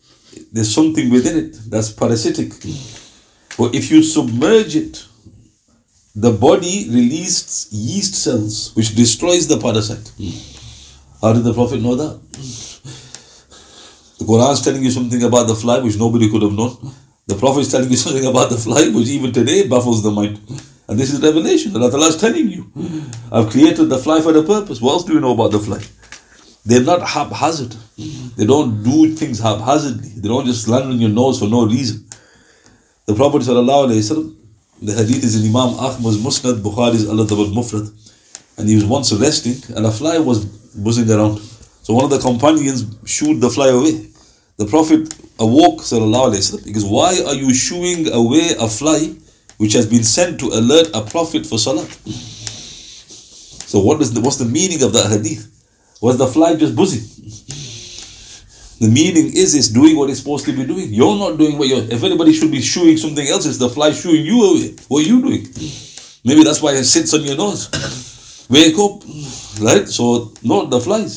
there's 0.52 0.74
something 0.74 1.10
within 1.10 1.38
it 1.38 1.60
that's 1.70 1.92
parasitic. 1.92 2.52
But 3.58 3.76
if 3.76 3.92
you 3.92 4.02
submerge 4.02 4.78
it 4.78 5.06
the 6.16 6.32
body 6.32 6.88
releases 6.90 7.70
yeast 7.72 8.14
cells 8.14 8.76
which 8.76 8.96
destroys 8.96 9.48
the 9.48 9.60
parasite. 9.60 10.12
How 11.24 11.32
did 11.32 11.46
the 11.46 11.54
Prophet 11.54 11.82
know 11.82 11.96
that? 11.96 12.20
The 14.20 14.26
Quran 14.26 14.52
is 14.52 14.62
telling 14.62 14.84
you 14.84 14.92
something 14.92 15.24
about 15.24 15.48
the 15.48 15.56
fly 15.56 15.80
which 15.80 15.98
nobody 15.98 16.30
could 16.30 16.42
have 16.42 16.52
known. 16.52 16.76
The 17.28 17.36
Prophet 17.36 17.62
is 17.62 17.72
telling 17.72 17.90
you 17.90 17.96
something 18.06 18.26
about 18.26 18.50
the 18.50 18.58
fly 18.58 18.90
which 18.90 19.08
even 19.08 19.32
today 19.32 19.66
baffles 19.66 20.04
the 20.04 20.12
mind. 20.12 20.42
And 20.90 21.00
this 21.00 21.14
is 21.14 21.22
revelation. 21.22 21.72
that 21.72 21.94
Allah 21.94 22.08
is 22.08 22.18
telling 22.18 22.50
you. 22.50 22.70
I've 23.32 23.50
created 23.50 23.86
the 23.86 24.00
fly 24.00 24.20
for 24.20 24.34
the 24.34 24.44
purpose. 24.44 24.82
What 24.82 24.92
else 24.92 25.06
do 25.06 25.14
you 25.14 25.22
know 25.22 25.34
about 25.34 25.52
the 25.52 25.60
fly? 25.60 25.82
They're 26.66 26.84
not 26.84 27.02
haphazard. 27.08 27.74
They 28.36 28.46
don't 28.46 28.84
do 28.84 29.16
things 29.16 29.40
haphazardly. 29.40 30.10
They 30.18 30.28
don't 30.28 30.46
just 30.46 30.68
land 30.68 30.92
on 30.92 31.00
your 31.00 31.10
nose 31.10 31.40
for 31.40 31.48
no 31.48 31.66
reason. 31.66 32.06
The 33.06 33.16
Prophet 33.16 33.44
the 33.46 34.92
hadith 34.92 35.24
is 35.24 35.42
in 35.42 35.50
Imam 35.50 35.80
Ahmad's 35.80 36.18
Musnad, 36.18 36.56
Bukhari's 36.62 37.08
Al 37.08 37.16
Mufrad. 37.16 38.03
And 38.58 38.70
he 38.70 38.76
was 38.76 38.86
once 38.86 39.12
resting 39.14 39.76
and 39.76 39.86
a 39.86 39.92
fly 39.92 40.18
was 40.20 40.46
buzzing 40.76 41.10
around. 41.10 41.40
So 41.84 41.94
one 41.94 42.06
of 42.06 42.12
the 42.12 42.20
companions 42.20 42.86
shooed 43.06 43.42
the 43.42 43.50
fly 43.50 43.70
away. 43.70 44.08
The 44.58 44.66
Prophet 44.66 45.14
awoke, 45.40 45.82
sallallahu 45.82 46.32
alayhi 46.32 46.44
wasallam, 46.44 46.66
because 46.66 46.86
why 46.86 47.20
are 47.26 47.34
you 47.34 47.54
shooing 47.54 48.12
away 48.14 48.52
a 48.60 48.68
fly 48.68 49.16
which 49.58 49.74
has 49.74 49.86
been 49.86 50.04
sent 50.04 50.40
to 50.40 50.48
alert 50.48 50.90
a 50.94 51.02
prophet 51.02 51.46
for 51.46 51.58
salat? 51.58 51.90
So 53.68 53.80
what 53.80 54.02
is 54.02 54.14
the, 54.14 54.22
what's 54.22 54.38
the 54.38 54.46
meaning 54.46 54.84
of 54.84 54.94
that 54.94 55.10
hadith? 55.10 55.50
Was 56.02 56.18
the 56.18 56.28
fly 56.28 56.56
just 56.56 56.76
buzzing? 56.76 57.02
The 58.80 58.90
meaning 58.94 59.28
is 59.36 59.56
it's 59.56 59.70
doing 59.70 59.96
what 59.96 60.10
it's 60.10 60.20
supposed 60.20 60.46
to 60.46 60.52
be 60.52 60.66
doing. 60.66 60.94
You're 60.94 61.18
not 61.18 61.38
doing 61.38 61.58
what 61.58 61.68
you're. 61.70 61.84
If 61.84 62.04
anybody 62.04 62.34
should 62.34 62.52
be 62.52 62.62
shooing 62.62 62.98
something 62.98 63.26
else, 63.26 63.46
it's 63.46 63.58
the 63.58 63.70
fly 63.70 63.92
shooing 63.92 64.26
you 64.26 64.44
away. 64.44 64.76
What 64.90 65.06
are 65.06 65.08
you 65.08 65.22
doing? 65.22 65.48
Maybe 66.26 66.44
that's 66.44 66.62
why 66.62 66.74
it 66.74 66.84
sits 66.84 67.14
on 67.14 67.24
your 67.24 67.38
nose. 67.38 67.70
Wake 68.54 68.78
up. 68.78 69.02
Right? 69.60 69.88
So, 69.88 70.32
note 70.44 70.70
the 70.70 70.80
flies. 70.80 71.14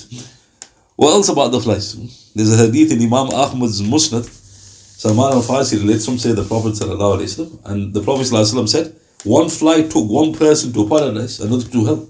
What 0.96 1.12
else 1.12 1.28
about 1.28 1.52
the 1.52 1.60
flies? 1.60 2.32
There's 2.34 2.52
a 2.52 2.56
hadith 2.66 2.92
in 2.92 3.02
Imam 3.02 3.28
Ahmad's 3.30 3.82
Musnad. 3.82 4.24
Salman 4.24 5.32
al 5.34 5.42
Farsi 5.42 5.78
relates, 5.78 6.06
some 6.06 6.16
say 6.16 6.32
the 6.32 6.44
Prophet 6.44 6.80
and 6.80 7.92
the 7.92 8.02
Prophet 8.02 8.68
said, 8.68 8.96
one 9.24 9.50
fly 9.50 9.82
took 9.82 10.08
one 10.08 10.32
person 10.32 10.72
to 10.72 10.88
paradise, 10.88 11.40
another 11.40 11.64
to 11.68 11.84
hell. 11.84 12.08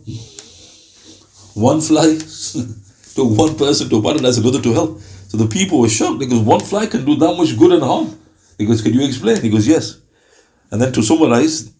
One 1.54 1.80
fly 1.80 2.18
took 3.16 3.30
one 3.36 3.56
person 3.56 3.88
to 3.88 4.00
paradise, 4.00 4.36
another 4.38 4.60
to 4.62 4.72
hell. 4.72 4.98
So 5.28 5.36
the 5.38 5.48
people 5.48 5.80
were 5.80 5.88
shocked 5.88 6.20
because 6.20 6.38
one 6.40 6.60
fly 6.60 6.86
can 6.86 7.04
do 7.04 7.16
that 7.16 7.34
much 7.36 7.58
good 7.58 7.72
and 7.72 7.82
harm. 7.82 8.16
He 8.58 8.64
goes, 8.66 8.80
Can 8.82 8.92
you 8.94 9.04
explain? 9.04 9.40
He 9.42 9.50
goes, 9.50 9.66
Yes. 9.66 9.98
And 10.70 10.80
then 10.80 10.92
to 10.92 11.02
summarize, 11.02 11.72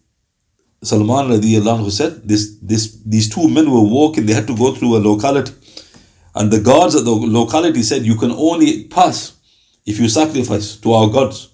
Salman 0.83 1.29
radiallahu 1.29 1.91
said, 1.91 2.27
this, 2.27 2.57
this, 2.61 2.97
these 3.05 3.33
two 3.33 3.49
men 3.49 3.69
were 3.69 3.81
walking, 3.81 4.25
they 4.25 4.33
had 4.33 4.47
to 4.47 4.55
go 4.55 4.75
through 4.75 4.97
a 4.97 4.99
locality. 4.99 5.51
And 6.35 6.51
the 6.51 6.59
guards 6.59 6.95
at 6.95 7.03
the 7.03 7.11
locality 7.11 7.81
said, 7.81 8.05
You 8.05 8.15
can 8.15 8.31
only 8.31 8.83
pass 8.83 9.33
if 9.87 9.99
you 9.99 10.07
sacrifice 10.07 10.75
to 10.77 10.93
our 10.93 11.09
gods. 11.09 11.49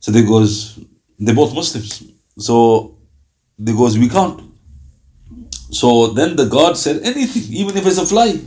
So 0.00 0.10
they 0.10 0.22
goes, 0.22 0.80
they're 1.16 1.34
both 1.34 1.54
Muslims. 1.54 2.02
So 2.38 2.98
they 3.56 3.72
goes, 3.72 3.96
We 3.96 4.08
can't. 4.08 4.42
So 5.70 6.08
then 6.08 6.34
the 6.34 6.46
God 6.46 6.76
said, 6.76 7.02
Anything, 7.04 7.54
even 7.54 7.76
if 7.76 7.86
it's 7.86 7.98
a 7.98 8.06
fly, 8.06 8.40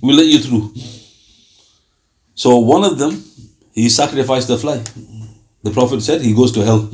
we'll 0.00 0.16
let 0.16 0.26
you 0.26 0.38
through. 0.38 0.72
So 2.34 2.56
one 2.56 2.84
of 2.84 2.98
them, 2.98 3.22
he 3.74 3.90
sacrificed 3.90 4.48
the 4.48 4.56
fly. 4.56 4.82
The 5.62 5.72
Prophet 5.72 6.00
said 6.00 6.22
he 6.22 6.32
goes 6.32 6.52
to 6.52 6.64
hell. 6.64 6.88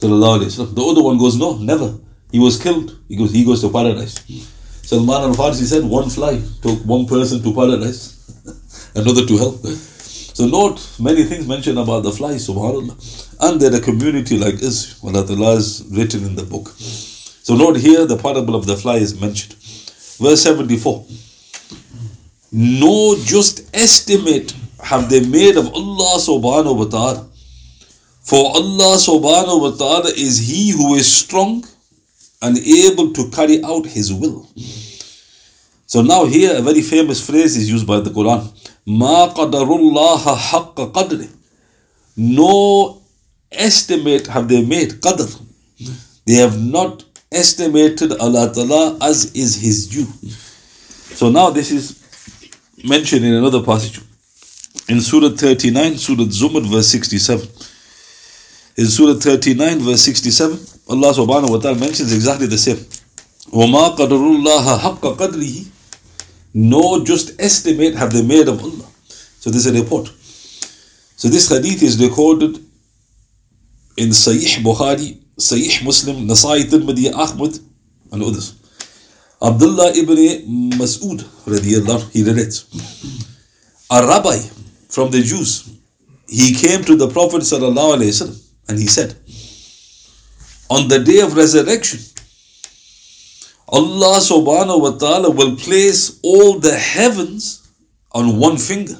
To 0.00 0.08
the 0.08 0.82
other 0.90 1.02
one 1.02 1.18
goes, 1.18 1.36
No, 1.36 1.56
never. 1.58 1.98
He 2.30 2.38
was 2.38 2.60
killed. 2.60 2.98
He 3.08 3.16
goes, 3.16 3.32
he 3.32 3.44
goes 3.44 3.60
to 3.62 3.70
paradise. 3.70 4.14
Salman 4.82 5.22
al 5.22 5.34
Farsi 5.34 5.64
said 5.64 5.84
one 5.84 6.08
fly 6.10 6.40
took 6.62 6.78
one 6.84 7.06
person 7.06 7.42
to 7.42 7.52
paradise, 7.54 8.92
another 8.94 9.24
to 9.26 9.36
hell. 9.36 9.52
So 9.52 10.46
note 10.46 10.78
many 11.00 11.24
things 11.24 11.46
mentioned 11.48 11.78
about 11.78 12.02
the 12.02 12.12
fly, 12.12 12.34
subhanAllah. 12.34 12.96
And 13.40 13.60
they're 13.60 13.74
a 13.74 13.80
community 13.80 14.38
like 14.38 14.62
us, 14.62 15.02
what 15.02 15.16
Allah 15.16 15.54
is 15.54 15.86
written 15.90 16.24
in 16.24 16.36
the 16.36 16.44
book. 16.44 16.68
So 16.78 17.56
note 17.56 17.76
here 17.78 18.06
the 18.06 18.16
parable 18.16 18.54
of 18.54 18.66
the 18.66 18.76
fly 18.76 18.96
is 18.96 19.18
mentioned. 19.20 19.54
Verse 20.20 20.42
74. 20.42 21.04
No 22.52 23.16
just 23.24 23.68
estimate 23.74 24.54
have 24.82 25.10
they 25.10 25.26
made 25.26 25.56
of 25.56 25.72
Allah 25.74 26.18
subhanahu 26.18 26.76
wa 26.76 26.84
ta'ala. 26.84 27.28
For 28.26 28.56
Allah 28.56 28.96
subhanahu 28.98 29.60
wa 29.60 29.70
ta'ala 29.70 30.10
is 30.10 30.38
He 30.38 30.70
who 30.70 30.96
is 30.96 31.06
strong 31.06 31.64
and 32.42 32.58
able 32.58 33.12
to 33.12 33.30
carry 33.30 33.62
out 33.62 33.86
His 33.86 34.12
will. 34.12 34.48
So 35.86 36.02
now 36.02 36.24
here 36.24 36.56
a 36.56 36.60
very 36.60 36.82
famous 36.82 37.24
phrase 37.24 37.56
is 37.56 37.70
used 37.70 37.86
by 37.86 38.00
the 38.00 38.10
Quran. 38.10 38.42
Ma 38.84 39.32
qadarullaha 39.32 40.34
haqqa 40.34 40.90
qadri. 40.92 41.28
No 42.16 43.00
estimate 43.52 44.26
have 44.26 44.48
they 44.48 44.64
made 44.64 45.00
qadr. 45.00 45.30
They 46.26 46.34
have 46.34 46.60
not 46.60 47.04
estimated 47.30 48.10
Allah 48.18 48.52
Ta'ala 48.52 48.98
as 49.02 49.36
is 49.36 49.54
His 49.54 49.86
due. 49.86 50.06
So 51.14 51.30
now 51.30 51.50
this 51.50 51.70
is 51.70 52.02
mentioned 52.82 53.24
in 53.24 53.34
another 53.34 53.62
passage. 53.62 54.00
In 54.88 55.00
Surah 55.00 55.30
39, 55.30 55.96
Surah 55.96 56.24
Zumar, 56.24 56.68
verse 56.68 56.88
67 56.88 57.75
In 58.77 58.85
Surah 58.87 59.19
39, 59.19 59.79
verse 59.79 60.01
67, 60.01 60.59
Allah 60.89 61.13
subhanahu 61.13 61.51
wa 61.51 61.57
ta'ala 61.57 61.77
mentions 61.77 62.13
exactly 62.13 62.47
the 62.47 62.57
same. 62.57 62.77
وَمَا 63.51 63.97
قَدَرُ 63.97 64.09
اللَّهَ 64.09 64.79
حَقَّ 64.79 65.17
قَدْرِهِ 65.17 65.67
No 66.53 67.03
just 67.03 67.39
estimate 67.39 67.95
have 67.95 68.13
they 68.13 68.21
made 68.23 68.47
of 68.47 68.61
Allah. 68.63 68.87
So 69.39 69.49
this 69.49 69.65
is 69.65 69.75
a 69.75 69.81
report. 69.81 70.07
So 71.15 71.27
this 71.27 71.49
hadith 71.49 71.83
is 71.83 72.01
recorded 72.01 72.57
in 73.97 74.09
Sahih 74.09 74.63
Bukhari, 74.63 75.19
Sahih 75.37 75.83
Muslim, 75.83 76.27
Nasai 76.27 76.63
Tirmidhi, 76.63 77.13
Ahmad, 77.13 77.59
and 78.11 78.23
others. 78.23 78.55
Abdullah 79.41 79.91
ibn 79.95 80.15
Mas'ud, 80.77 81.19
radiallahu, 81.45 82.11
he 82.11 82.23
relates. 82.23 82.65
A 83.91 84.05
rabbi 84.07 84.37
from 84.89 85.11
the 85.11 85.21
Jews, 85.21 85.69
he 86.27 86.53
came 86.53 86.83
to 86.85 86.95
the 86.95 87.07
Prophet 87.07 87.41
sallallahu 87.41 87.97
alaihi 87.97 88.13
wasallam 88.15 88.44
and 88.68 88.78
he 88.78 88.86
said, 88.86 89.14
On 90.70 90.88
the 90.88 90.98
day 90.98 91.20
of 91.20 91.36
resurrection, 91.36 92.00
Allah 93.68 94.18
subhanahu 94.20 94.80
wa 94.80 94.90
ta'ala 94.92 95.30
will 95.30 95.56
place 95.56 96.20
all 96.22 96.58
the 96.58 96.74
heavens 96.74 97.68
on 98.12 98.38
one 98.38 98.56
finger 98.56 98.96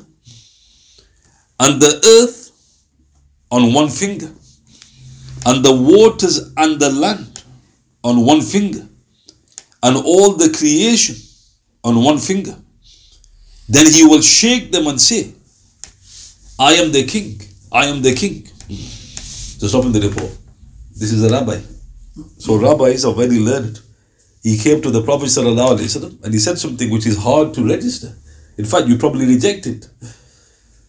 and 1.61 1.81
the 1.81 2.01
earth 2.21 2.51
on 3.51 3.73
one 3.73 3.89
finger 3.89 4.31
and 5.47 5.65
the 5.65 5.73
waters 5.73 6.53
and 6.57 6.81
the 6.81 6.91
land 6.91 7.45
on 8.03 8.25
one 8.27 8.41
finger 8.41 8.87
and 9.83 9.97
all 9.97 10.33
the 10.35 10.51
creation 10.51 11.15
on 11.85 12.03
one 12.03 12.19
finger. 12.19 12.57
Then 13.69 13.87
he 13.93 14.05
will 14.05 14.21
shake 14.21 14.73
them 14.73 14.87
and 14.89 15.01
say, 15.01 15.33
I 16.59 16.73
am 16.75 16.91
the 16.91 17.05
king, 17.05 17.41
I 17.71 17.87
am 17.87 18.03
the 18.03 18.15
king. 18.15 18.49
So 19.59 19.67
stop 19.69 19.91
the 19.93 20.01
report. 20.01 20.31
This 20.95 21.13
is 21.13 21.25
a 21.25 21.31
rabbi. 21.33 21.61
So 22.39 22.57
rabbis 22.57 23.05
are 23.05 23.15
very 23.15 23.39
learned. 23.39 23.81
He 24.43 24.59
came 24.59 24.81
to 24.83 24.91
the 24.91 25.03
Prophet 25.03 25.37
and 25.37 26.33
he 26.33 26.39
said 26.39 26.59
something 26.59 26.91
which 26.91 27.07
is 27.07 27.17
hard 27.19 27.53
to 27.55 27.67
register. 27.67 28.15
In 28.59 28.65
fact, 28.65 28.87
you 28.87 28.97
probably 28.97 29.27
reject 29.27 29.67
it. 29.67 29.89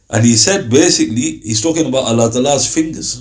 And 0.10 0.24
he 0.24 0.36
said 0.36 0.70
basically, 0.70 1.40
he's 1.40 1.62
talking 1.62 1.88
about 1.88 2.06
Allah 2.06 2.32
Ta'ala's 2.32 2.72
fingers. 2.74 3.20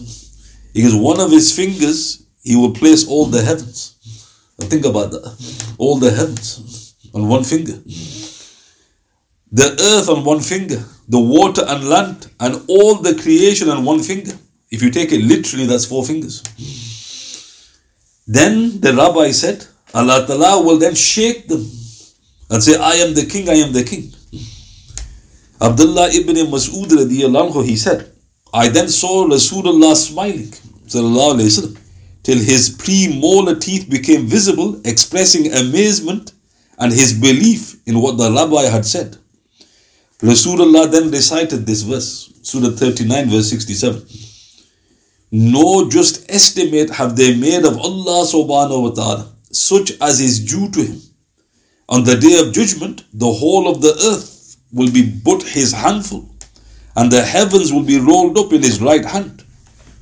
Because 0.74 0.94
one 0.94 1.20
of 1.20 1.30
his 1.30 1.54
fingers, 1.54 2.26
he 2.42 2.54
will 2.54 2.72
place 2.72 3.08
all 3.08 3.26
the 3.26 3.42
heavens. 3.42 3.96
Now 4.58 4.66
think 4.66 4.84
about 4.84 5.10
that. 5.10 5.74
All 5.78 5.96
the 5.98 6.10
heavens 6.10 6.94
on 7.14 7.28
one 7.28 7.44
finger. 7.44 7.78
The 9.52 9.76
earth 9.80 10.08
on 10.08 10.24
one 10.24 10.40
finger. 10.40 10.84
The 11.08 11.18
water 11.18 11.62
and 11.66 11.88
land 11.88 12.30
and 12.40 12.62
all 12.68 12.96
the 12.96 13.14
creation 13.14 13.68
on 13.68 13.84
one 13.84 14.02
finger. 14.02 14.32
If 14.70 14.82
you 14.82 14.90
take 14.90 15.12
it 15.12 15.22
literally, 15.22 15.66
that's 15.66 15.84
four 15.84 16.04
fingers. 16.04 16.42
Then 18.26 18.80
the 18.80 18.92
rabbi 18.92 19.30
said, 19.30 19.66
Allah 19.94 20.26
Ta'ala 20.26 20.64
will 20.64 20.78
then 20.78 20.94
shake 20.94 21.46
them 21.48 21.60
and 22.50 22.62
say, 22.62 22.76
I 22.76 22.94
am 22.94 23.14
the 23.14 23.26
king, 23.26 23.48
I 23.48 23.54
am 23.54 23.72
the 23.72 23.84
king. 23.84 24.12
Abdullah 25.60 26.10
ibn 26.12 26.36
Mas'ud 26.36 26.88
radiallahu 26.88 27.64
he 27.64 27.76
said, 27.76 28.12
I 28.52 28.68
then 28.68 28.88
saw 28.88 29.26
Rasulullah 29.26 29.94
smiling, 29.94 30.52
sallallahu 30.86 31.82
till 32.22 32.38
his 32.38 32.76
premolar 32.76 33.60
teeth 33.60 33.88
became 33.88 34.26
visible, 34.26 34.80
expressing 34.84 35.52
amazement 35.52 36.32
and 36.78 36.92
his 36.92 37.12
belief 37.12 37.80
in 37.86 38.00
what 38.00 38.18
the 38.18 38.30
rabbi 38.30 38.64
had 38.64 38.84
said. 38.84 39.16
Rasulullah 40.20 40.90
then 40.90 41.10
recited 41.10 41.66
this 41.66 41.82
verse, 41.82 42.32
Surah 42.42 42.70
39, 42.70 43.30
verse 43.30 43.50
67. 43.50 44.25
No 45.32 45.88
just 45.90 46.30
estimate 46.30 46.90
have 46.90 47.16
they 47.16 47.34
made 47.36 47.64
of 47.64 47.76
Allah 47.78 48.24
subhanahu 48.26 48.82
wa 48.82 48.90
ta'ala, 48.90 49.32
such 49.50 49.92
as 50.00 50.20
is 50.20 50.44
due 50.44 50.70
to 50.70 50.82
him. 50.82 51.00
On 51.88 52.04
the 52.04 52.16
day 52.16 52.38
of 52.40 52.52
judgment, 52.52 53.04
the 53.12 53.30
whole 53.30 53.68
of 53.68 53.80
the 53.80 53.94
earth 54.12 54.56
will 54.72 54.90
be 54.90 55.02
but 55.24 55.42
his 55.42 55.72
handful, 55.72 56.28
and 56.94 57.10
the 57.10 57.22
heavens 57.22 57.72
will 57.72 57.82
be 57.84 57.98
rolled 57.98 58.38
up 58.38 58.52
in 58.52 58.62
his 58.62 58.80
right 58.80 59.04
hand. 59.04 59.44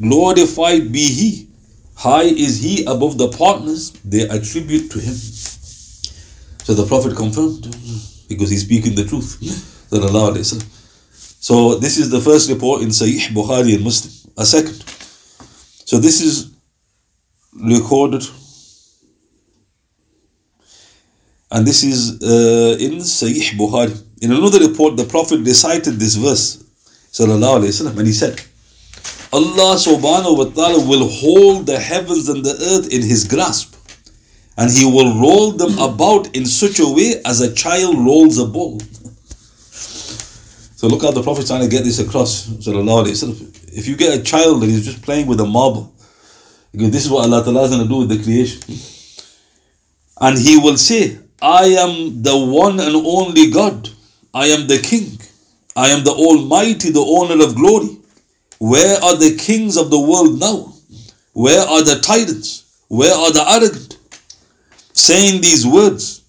Glorified 0.00 0.92
be 0.92 1.06
he, 1.06 1.48
high 1.96 2.24
is 2.24 2.62
he 2.62 2.84
above 2.84 3.16
the 3.16 3.28
partners 3.28 3.92
they 4.04 4.28
attribute 4.28 4.90
to 4.90 4.98
him. 4.98 5.14
So 5.14 6.74
the 6.74 6.86
Prophet 6.86 7.16
confirmed, 7.16 7.74
because 8.28 8.50
he's 8.50 8.64
speaking 8.64 8.94
the 8.94 9.04
truth. 9.04 9.38
So 11.40 11.74
this 11.76 11.98
is 11.98 12.10
the 12.10 12.20
first 12.20 12.50
report 12.50 12.82
in 12.82 12.88
Sahih 12.88 13.28
Bukhari 13.28 13.74
and 13.74 13.84
Muslim. 13.84 14.12
A 14.36 14.44
second. 14.44 14.82
So 15.94 16.00
this 16.00 16.20
is 16.20 16.52
recorded 17.52 18.24
and 21.52 21.64
this 21.64 21.84
is 21.84 22.20
uh, 22.20 22.76
in 22.80 22.94
Sahih 22.98 23.56
Bukhari. 23.56 24.02
In 24.20 24.32
another 24.32 24.58
report, 24.58 24.96
the 24.96 25.04
Prophet 25.04 25.38
recited 25.46 26.00
this 26.00 26.16
verse, 26.16 26.64
sallallahu 27.12 27.60
alaihi 27.60 27.70
wasallam, 27.70 27.96
and 27.98 28.08
he 28.08 28.12
said, 28.12 28.40
Allah 29.32 29.76
subhanahu 29.76 30.36
wa 30.36 30.44
ta'ala 30.46 30.84
will 30.84 31.08
hold 31.08 31.66
the 31.66 31.78
heavens 31.78 32.28
and 32.28 32.44
the 32.44 32.56
earth 32.72 32.92
in 32.92 33.02
his 33.02 33.22
grasp, 33.22 33.76
and 34.58 34.72
he 34.72 34.84
will 34.84 35.20
roll 35.20 35.52
them 35.52 35.78
about 35.78 36.36
in 36.36 36.44
such 36.44 36.80
a 36.80 36.88
way 36.88 37.22
as 37.24 37.40
a 37.40 37.54
child 37.54 37.96
rolls 37.98 38.36
a 38.38 38.46
ball. 38.46 38.80
So 40.84 40.90
look 40.90 41.00
how 41.00 41.12
the 41.12 41.22
Prophet 41.22 41.46
trying 41.46 41.62
to 41.62 41.68
get 41.68 41.82
this 41.82 41.98
across. 41.98 42.46
If 42.66 43.88
you 43.88 43.96
get 43.96 44.20
a 44.20 44.22
child 44.22 44.60
that 44.60 44.68
is 44.68 44.84
just 44.84 45.00
playing 45.00 45.26
with 45.26 45.40
a 45.40 45.46
marble, 45.46 45.94
this 46.74 47.06
is 47.06 47.10
what 47.10 47.24
Allah 47.24 47.42
Ta'ala 47.42 47.62
is 47.62 47.70
going 47.70 47.82
to 47.84 47.88
do 47.88 47.96
with 48.00 48.10
the 48.10 48.22
creation. 48.22 48.60
And 50.20 50.36
He 50.36 50.58
will 50.58 50.76
say, 50.76 51.18
I 51.40 51.68
am 51.68 52.22
the 52.22 52.36
one 52.36 52.80
and 52.80 52.94
only 52.96 53.50
God. 53.50 53.88
I 54.34 54.48
am 54.48 54.66
the 54.66 54.78
King. 54.78 55.18
I 55.74 55.88
am 55.88 56.04
the 56.04 56.10
Almighty, 56.10 56.90
the 56.90 57.00
owner 57.00 57.42
of 57.42 57.54
glory. 57.54 57.96
Where 58.58 59.02
are 59.02 59.16
the 59.16 59.36
kings 59.36 59.78
of 59.78 59.88
the 59.88 59.98
world 59.98 60.38
now? 60.38 60.74
Where 61.32 61.66
are 61.66 61.82
the 61.82 61.98
tyrants? 62.00 62.84
Where 62.88 63.14
are 63.14 63.32
the 63.32 63.50
arrogant? 63.50 63.96
Saying 64.92 65.40
these 65.40 65.66
words, 65.66 66.20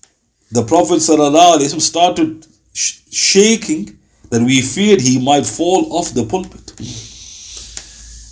the 0.49 0.63
Prophet 0.63 0.99
ﷺ 0.99 1.81
started 1.81 2.47
sh- 2.71 2.99
shaking 3.11 3.99
that 4.30 4.42
we 4.42 4.62
feared 4.62 5.00
he 5.00 5.22
might 5.22 5.46
fall 5.46 5.92
off 5.92 6.14
the 6.14 6.24
pulpit. 6.24 6.72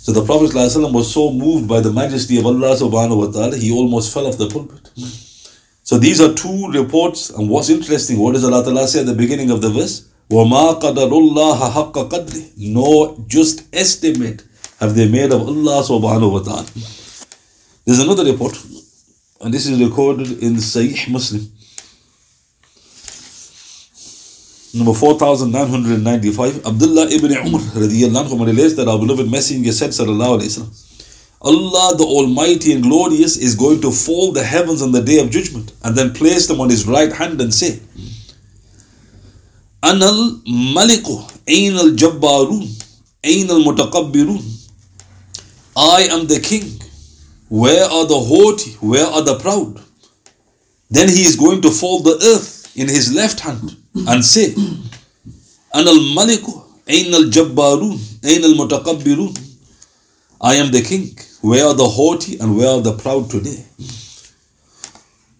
So 0.09 0.13
the 0.13 0.25
Prophet 0.25 0.51
ﷺ 0.51 0.93
was 0.93 1.13
so 1.13 1.31
moved 1.31 1.67
by 1.67 1.81
the 1.81 1.91
majesty 1.91 2.39
of 2.39 2.45
Allah 2.45 2.75
subhanahu 2.75 3.17
wa 3.17 3.31
ta'ala, 3.31 3.57
he 3.57 3.71
almost 3.71 4.13
fell 4.13 4.27
off 4.27 4.37
the 4.37 4.47
pulpit. 4.47 4.89
So 5.83 5.97
these 5.97 6.21
are 6.21 6.33
two 6.33 6.71
reports, 6.71 7.29
and 7.31 7.49
what's 7.49 7.69
interesting, 7.69 8.17
what 8.19 8.33
does 8.33 8.43
Allah 8.43 8.63
Ta'ala 8.63 8.87
say 8.87 9.01
at 9.01 9.05
the 9.07 9.13
beginning 9.13 9.51
of 9.51 9.61
the 9.61 9.69
verse? 9.69 10.07
وَمَا 10.29 10.79
قَدَرُ 10.81 11.09
اللَّهَ 11.09 11.71
حَقَّ 11.71 12.09
قَدْرِ 12.09 12.57
No 12.57 13.23
just 13.27 13.63
estimate 13.73 14.43
have 14.79 14.95
they 14.95 15.07
made 15.07 15.31
of 15.31 15.41
Allah 15.41 15.83
subhanahu 15.83 16.31
wa 16.31 16.39
ta'ala. 16.39 16.67
There's 17.85 17.99
another 17.99 18.23
report, 18.23 18.57
and 19.41 19.53
this 19.53 19.65
is 19.67 19.79
recorded 19.81 20.43
in 20.43 20.55
Sahih 20.55 21.09
Muslim. 21.09 21.51
Number 24.74 24.92
4995, 24.92 26.66
Abdullah 26.66 27.06
ibn 27.08 27.30
Umar 27.30 27.60
anhu 27.60 28.44
relates 28.44 28.74
that 28.74 28.88
our 28.88 28.98
beloved 28.98 29.30
messenger 29.30 29.70
said 29.70 29.90
sallallahu 29.90 30.40
alayhi 30.40 30.58
wa 30.60 30.66
Allah 31.48 31.96
the 31.96 32.02
Almighty 32.02 32.72
and 32.72 32.82
Glorious 32.82 33.36
is 33.36 33.54
going 33.54 33.80
to 33.82 33.92
fold 33.92 34.34
the 34.34 34.42
heavens 34.42 34.82
on 34.82 34.90
the 34.90 35.00
day 35.00 35.20
of 35.20 35.30
judgment 35.30 35.72
and 35.84 35.94
then 35.94 36.12
place 36.12 36.48
them 36.48 36.60
on 36.60 36.70
his 36.70 36.88
right 36.88 37.12
hand 37.12 37.40
and 37.40 37.54
say, 37.54 37.78
Anal 39.84 40.40
Maliku, 40.48 41.22
Ain 41.46 41.74
al 41.74 41.90
Jabbarun, 41.90 42.66
Ain 43.22 43.50
al. 43.50 43.60
I 45.76 46.08
am 46.10 46.26
the 46.26 46.40
king. 46.40 46.80
Where 47.48 47.84
are 47.84 48.06
the 48.08 48.18
haughty? 48.18 48.72
Where 48.80 49.06
are 49.06 49.22
the 49.22 49.38
proud? 49.38 49.80
Then 50.90 51.08
he 51.08 51.22
is 51.22 51.36
going 51.36 51.62
to 51.62 51.70
fold 51.70 52.04
the 52.06 52.18
earth 52.34 52.76
in 52.76 52.88
his 52.88 53.14
left 53.14 53.38
hand 53.40 53.76
and 53.94 54.24
say, 54.24 54.54
Anal 55.74 56.00
Maliku, 56.16 56.62
Ain 56.86 57.14
al 57.14 57.24
Jabbarun, 57.30 57.98
Ain 58.24 58.44
al 58.44 58.54
Mutakabbirun. 58.54 59.40
I 60.40 60.54
am 60.56 60.70
the 60.70 60.82
king. 60.82 61.16
Where 61.40 61.66
are 61.66 61.74
the 61.74 61.86
haughty 61.86 62.38
and 62.38 62.56
where 62.56 62.68
are 62.68 62.80
the 62.80 62.92
proud 62.96 63.30
today? 63.30 63.64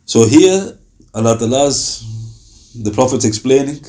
So 0.06 0.26
here, 0.26 0.78
Allah 1.14 1.38
Ta'ala's, 1.38 2.72
the 2.82 2.90
Prophet's 2.90 3.24
explaining 3.24 3.80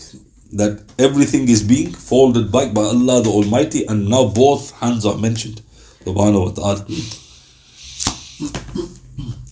that 0.53 0.83
everything 0.97 1.47
is 1.49 1.63
being 1.63 1.91
folded 1.91 2.51
back 2.51 2.73
by 2.73 2.81
Allah 2.81 3.21
the 3.21 3.29
Almighty 3.29 3.85
and 3.85 4.07
now 4.09 4.27
both 4.27 4.71
hands 4.79 5.05
are 5.05 5.17
mentioned. 5.17 5.61
Subhanahu 6.05 6.45
wa 6.45 6.51
ta'ala. 6.51 6.85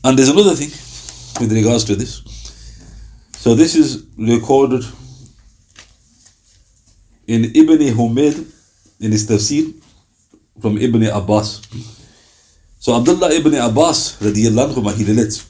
And 0.04 0.18
there's 0.18 0.30
another 0.30 0.56
thing 0.56 0.70
with 1.42 1.52
regards 1.52 1.84
to 1.86 1.96
this. 1.96 2.22
So 3.38 3.56
this 3.56 3.76
is 3.76 4.06
recorded 4.18 4.84
in 7.28 7.46
Ibn 7.56 7.80
Humayd 7.98 8.46
in 9.00 9.12
his 9.12 9.28
tafsir 9.28 9.74
from 10.62 10.78
Ibn 10.78 11.04
Abbas. 11.08 11.62
So 12.80 12.96
Abdullah 12.98 13.32
ibn 13.32 13.56
Abbas 13.56 14.18
radiallahu 14.20 14.74
anhu, 14.74 14.94
he 14.98 15.06
relates. 15.06 15.50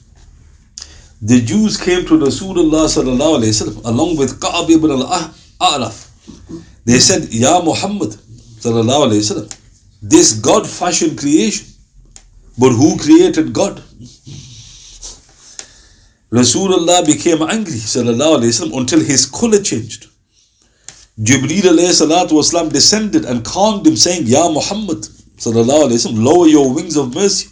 The 1.20 1.40
Jews 1.40 1.76
came 1.76 2.06
to 2.06 2.18
Rasulullah 2.18 2.86
sallallahu 2.86 3.38
alayhi 3.40 3.54
wasallam 3.54 3.84
along 3.84 4.16
with 4.18 4.40
Ka'ab 4.40 4.70
ibn 4.70 4.90
al-Ashraf. 4.90 6.12
They 6.84 7.00
said, 7.00 7.32
Ya 7.32 7.60
Muhammad 7.60 8.10
sallallahu 8.10 9.08
alayhi 9.08 9.24
wasallam, 9.24 9.60
this 10.00 10.34
God 10.34 10.68
fashioned 10.68 11.18
creation, 11.18 11.66
but 12.56 12.70
who 12.70 12.96
created 12.98 13.52
God? 13.52 13.82
Rasulullah 16.30 17.04
became 17.04 17.42
angry 17.42 17.82
sallallahu 17.82 18.38
alayhi 18.38 18.52
wasallam 18.54 18.78
until 18.78 19.00
his 19.00 19.26
color 19.26 19.60
changed. 19.60 20.06
Jibreel 21.19 21.69
alayhi 21.73 21.91
salatu 21.91 22.31
wasalam 22.31 22.71
descended 22.71 23.25
and 23.25 23.43
calmed 23.43 23.85
him 23.85 23.95
saying, 23.95 24.25
Ya 24.25 24.49
Muhammad 24.49 24.99
sallallahu 25.37 25.87
alayhi 25.87 25.99
wasallam, 25.99 26.23
lower 26.23 26.47
your 26.47 26.73
wings 26.73 26.95
of 26.95 27.13
mercy. 27.13 27.49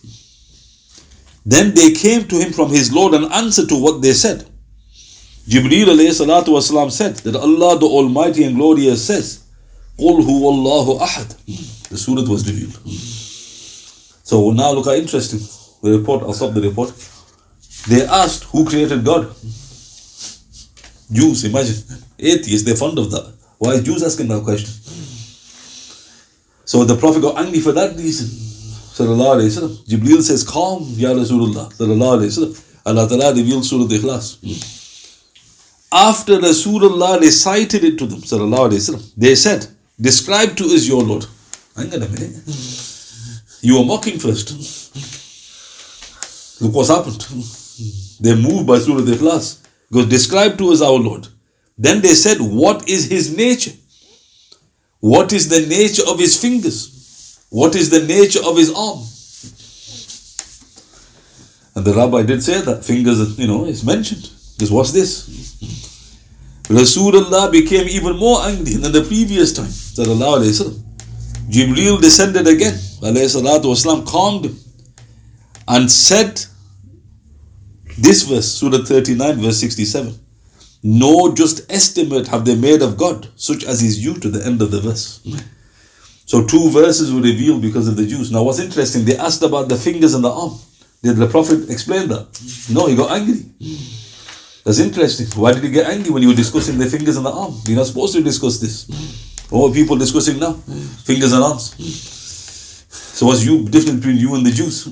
Then 1.45 1.73
they 1.73 1.91
came 1.91 2.27
to 2.27 2.35
him 2.35 2.53
from 2.53 2.69
his 2.69 2.91
Lord 2.93 3.13
and 3.13 3.25
answered 3.31 3.69
to 3.69 3.81
what 3.81 4.01
they 4.01 4.13
said. 4.13 4.45
Jibreel 5.47 5.87
alayhi 5.87 6.15
salatu 6.15 6.49
wasalam 6.55 6.91
said 6.91 7.15
that 7.17 7.35
Allah 7.35 7.79
the 7.79 7.85
Almighty 7.85 8.43
and 8.43 8.55
Glorious 8.55 9.05
says, 9.05 9.43
قُلْ 9.97 10.21
هُوَ 10.21 10.43
اللَّهُ 10.53 10.99
أَحَدٌ 10.99 11.89
The 11.89 11.97
surah 11.97 12.29
was 12.29 12.45
revealed. 12.47 12.77
So 14.23 14.51
now 14.51 14.71
look 14.73 14.85
how 14.85 14.93
interesting. 14.93 15.39
The 15.81 15.97
report, 15.97 16.23
I'll 16.23 16.33
stop 16.33 16.53
the 16.53 16.61
report. 16.61 16.93
They 17.87 18.05
asked, 18.05 18.43
who 18.45 18.65
created 18.65 19.05
God? 19.05 19.33
Jews, 21.11 21.45
imagine. 21.45 21.75
Atheists, 22.19 22.63
they're 22.63 22.75
fond 22.75 22.99
of 22.99 23.09
that. 23.11 23.33
Why 23.62 23.74
is 23.74 23.84
Jews 23.84 24.02
asking 24.02 24.26
that 24.26 24.42
question? 24.42 24.74
So 26.64 26.82
the 26.82 26.96
Prophet 26.96 27.22
got 27.22 27.38
angry 27.38 27.60
for 27.60 27.70
that 27.70 27.94
reason. 27.96 28.26
Sallallahu 28.26 29.36
Alaihi 29.36 29.50
Wasallam. 29.50 29.76
Jibreel 29.86 30.20
says, 30.20 30.42
Calm, 30.42 30.82
Ya 30.96 31.10
Rasulullah. 31.10 31.72
Sallallahu 31.72 32.18
Alaihi 32.18 32.30
Wasallam. 32.32 32.52
Allah 32.84 33.08
Ta'ala 33.08 33.32
revealed 33.32 33.64
Surah 33.64 33.84
Ikhlas. 33.84 34.26
After 35.92 36.40
Rasulullah 36.40 37.20
recited 37.20 37.84
it 37.84 37.98
to 37.98 38.06
them, 38.06 38.22
Sallallahu 38.22 38.70
Alaihi 38.70 38.82
Wasallam, 38.82 39.14
they 39.16 39.36
said, 39.36 39.68
Describe 40.00 40.56
to 40.56 40.64
us 40.64 40.88
your 40.88 41.04
Lord. 41.04 41.26
Hang 41.76 41.94
on 41.94 42.02
a 42.02 42.08
minute. 42.08 42.34
You 43.60 43.78
were 43.78 43.84
mocking 43.84 44.18
first. 44.18 44.50
Look 46.60 46.74
what's 46.74 46.88
happened. 46.88 47.20
They 48.20 48.34
moved 48.34 48.66
by 48.66 48.80
Surah 48.80 49.02
Ikhlas. 49.02 49.64
Because 49.88 50.08
describe 50.08 50.58
to 50.58 50.72
us 50.72 50.82
our 50.82 50.98
Lord. 50.98 51.28
Then 51.82 52.00
they 52.00 52.14
said, 52.14 52.38
What 52.40 52.88
is 52.88 53.10
his 53.10 53.36
nature? 53.36 53.72
What 55.00 55.32
is 55.32 55.48
the 55.48 55.66
nature 55.66 56.04
of 56.08 56.20
his 56.20 56.40
fingers? 56.40 57.44
What 57.50 57.74
is 57.74 57.90
the 57.90 58.06
nature 58.06 58.38
of 58.46 58.56
his 58.56 58.72
arm? 58.72 59.00
And 61.74 61.84
the 61.84 61.92
rabbi 61.92 62.22
did 62.22 62.40
say 62.44 62.60
that 62.60 62.84
fingers, 62.84 63.36
you 63.36 63.48
know, 63.48 63.64
is 63.64 63.82
mentioned. 63.84 64.30
Because 64.54 64.70
what's 64.70 64.92
this? 64.92 65.28
Rasulullah 66.68 67.50
became 67.50 67.88
even 67.88 68.16
more 68.16 68.42
angry 68.42 68.74
than 68.74 68.92
the 68.92 69.02
previous 69.02 69.52
time. 69.52 69.72
Jibreel 71.50 72.00
descended 72.00 72.46
again. 72.46 72.74
Wasalam, 72.74 74.06
calmed 74.06 74.44
him 74.44 74.56
and 75.66 75.90
said 75.90 76.44
this 77.98 78.22
verse, 78.22 78.52
Surah 78.52 78.84
39, 78.84 79.40
verse 79.40 79.58
67. 79.58 80.21
No 80.82 81.32
just 81.34 81.70
estimate 81.70 82.26
have 82.28 82.44
they 82.44 82.56
made 82.56 82.82
of 82.82 82.96
God, 82.96 83.28
such 83.36 83.64
as 83.64 83.82
is 83.82 84.02
due 84.02 84.14
to 84.14 84.28
the 84.28 84.44
end 84.44 84.60
of 84.62 84.70
the 84.70 84.80
verse. 84.80 85.20
So 86.26 86.44
two 86.44 86.70
verses 86.70 87.12
were 87.12 87.20
revealed 87.20 87.62
because 87.62 87.88
of 87.88 87.96
the 87.96 88.06
Jews. 88.06 88.32
Now 88.32 88.42
what's 88.42 88.58
interesting, 88.58 89.04
they 89.04 89.16
asked 89.16 89.42
about 89.42 89.68
the 89.68 89.76
fingers 89.76 90.14
and 90.14 90.24
the 90.24 90.30
arm. 90.30 90.58
Did 91.02 91.16
the 91.16 91.26
Prophet 91.26 91.68
explain 91.68 92.08
that? 92.08 92.26
No, 92.70 92.86
he 92.86 92.96
got 92.96 93.10
angry. 93.12 93.44
That's 94.64 94.78
interesting. 94.78 95.26
Why 95.40 95.52
did 95.52 95.64
he 95.64 95.70
get 95.70 95.86
angry 95.86 96.10
when 96.10 96.22
you 96.22 96.28
were 96.28 96.34
discussing 96.34 96.78
the 96.78 96.86
fingers 96.86 97.16
and 97.16 97.26
the 97.26 97.32
arm? 97.32 97.54
You're 97.64 97.76
not 97.76 97.86
supposed 97.86 98.14
to 98.14 98.22
discuss 98.22 98.58
this. 98.58 98.86
What 99.50 99.70
are 99.70 99.74
people 99.74 99.96
discussing 99.96 100.38
now? 100.38 100.54
Fingers 101.04 101.32
and 101.32 101.42
arms. 101.42 101.74
So 102.88 103.26
what's 103.26 103.44
you 103.44 103.68
different 103.68 104.00
between 104.00 104.16
you 104.18 104.34
and 104.34 104.46
the 104.46 104.50
Jews? 104.50 104.86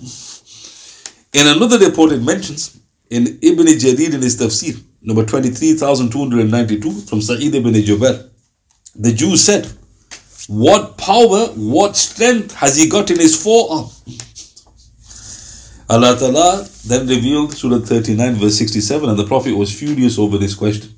In 1.33 1.47
another 1.47 1.79
report 1.79 2.13
it 2.13 2.23
mentions 2.23 2.81
in 3.09 3.39
Ibn 3.41 3.67
Jarir 3.67 4.13
in 4.15 4.21
his 4.23 4.37
tafsir, 4.37 4.83
number 5.03 5.25
23,292 5.25 6.93
from 7.03 7.21
Sa'id 7.21 7.55
ibn 7.55 7.75
Jubair, 7.75 8.29
the 8.95 9.13
Jews 9.13 9.45
said, 9.45 9.67
What 10.49 10.99
power, 10.99 11.47
what 11.57 11.97
strength 11.97 12.55
has 12.55 12.77
he 12.77 12.89
got 12.89 13.11
in 13.11 13.19
his 13.19 13.41
forearm? 13.43 13.89
Allah 15.89 16.17
Ta'ala 16.17 16.69
then 16.87 17.09
revealed 17.09 17.53
Surah 17.53 17.81
39, 17.81 18.35
verse 18.35 18.57
67, 18.59 19.09
and 19.09 19.19
the 19.19 19.27
Prophet 19.27 19.57
was 19.57 19.77
furious 19.77 20.19
over 20.19 20.39
this 20.39 20.55
question. 20.55 20.95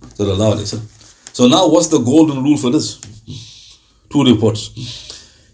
So 1.32 1.48
now 1.48 1.68
what's 1.68 1.88
the 1.88 1.98
golden 1.98 2.42
rule 2.44 2.58
for 2.58 2.70
this? 2.70 3.00
Two 4.10 4.24
reports. 4.24 5.11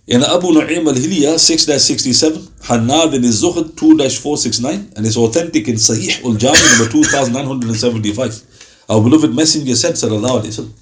In 0.08 0.22
Abu 0.22 0.52
Nu'aym 0.52 0.88
al-Hilya 0.88 1.34
6-67, 1.34 2.48
Hannad 2.62 3.12
in 3.12 3.22
his 3.22 3.42
Zuhd 3.42 3.72
2-469, 3.74 4.96
and 4.96 5.06
it's 5.06 5.18
authentic 5.18 5.68
in 5.68 5.74
Sahih 5.74 6.24
al-Jami 6.24 6.56
number 6.78 6.90
2975. 6.90 8.86
Our 8.88 9.02
beloved 9.02 9.34
Messenger 9.34 9.76
said, 9.76 9.96
Sallallahu 9.96 10.40
Alaihi 10.40 10.64
Wasallam, 10.64 10.72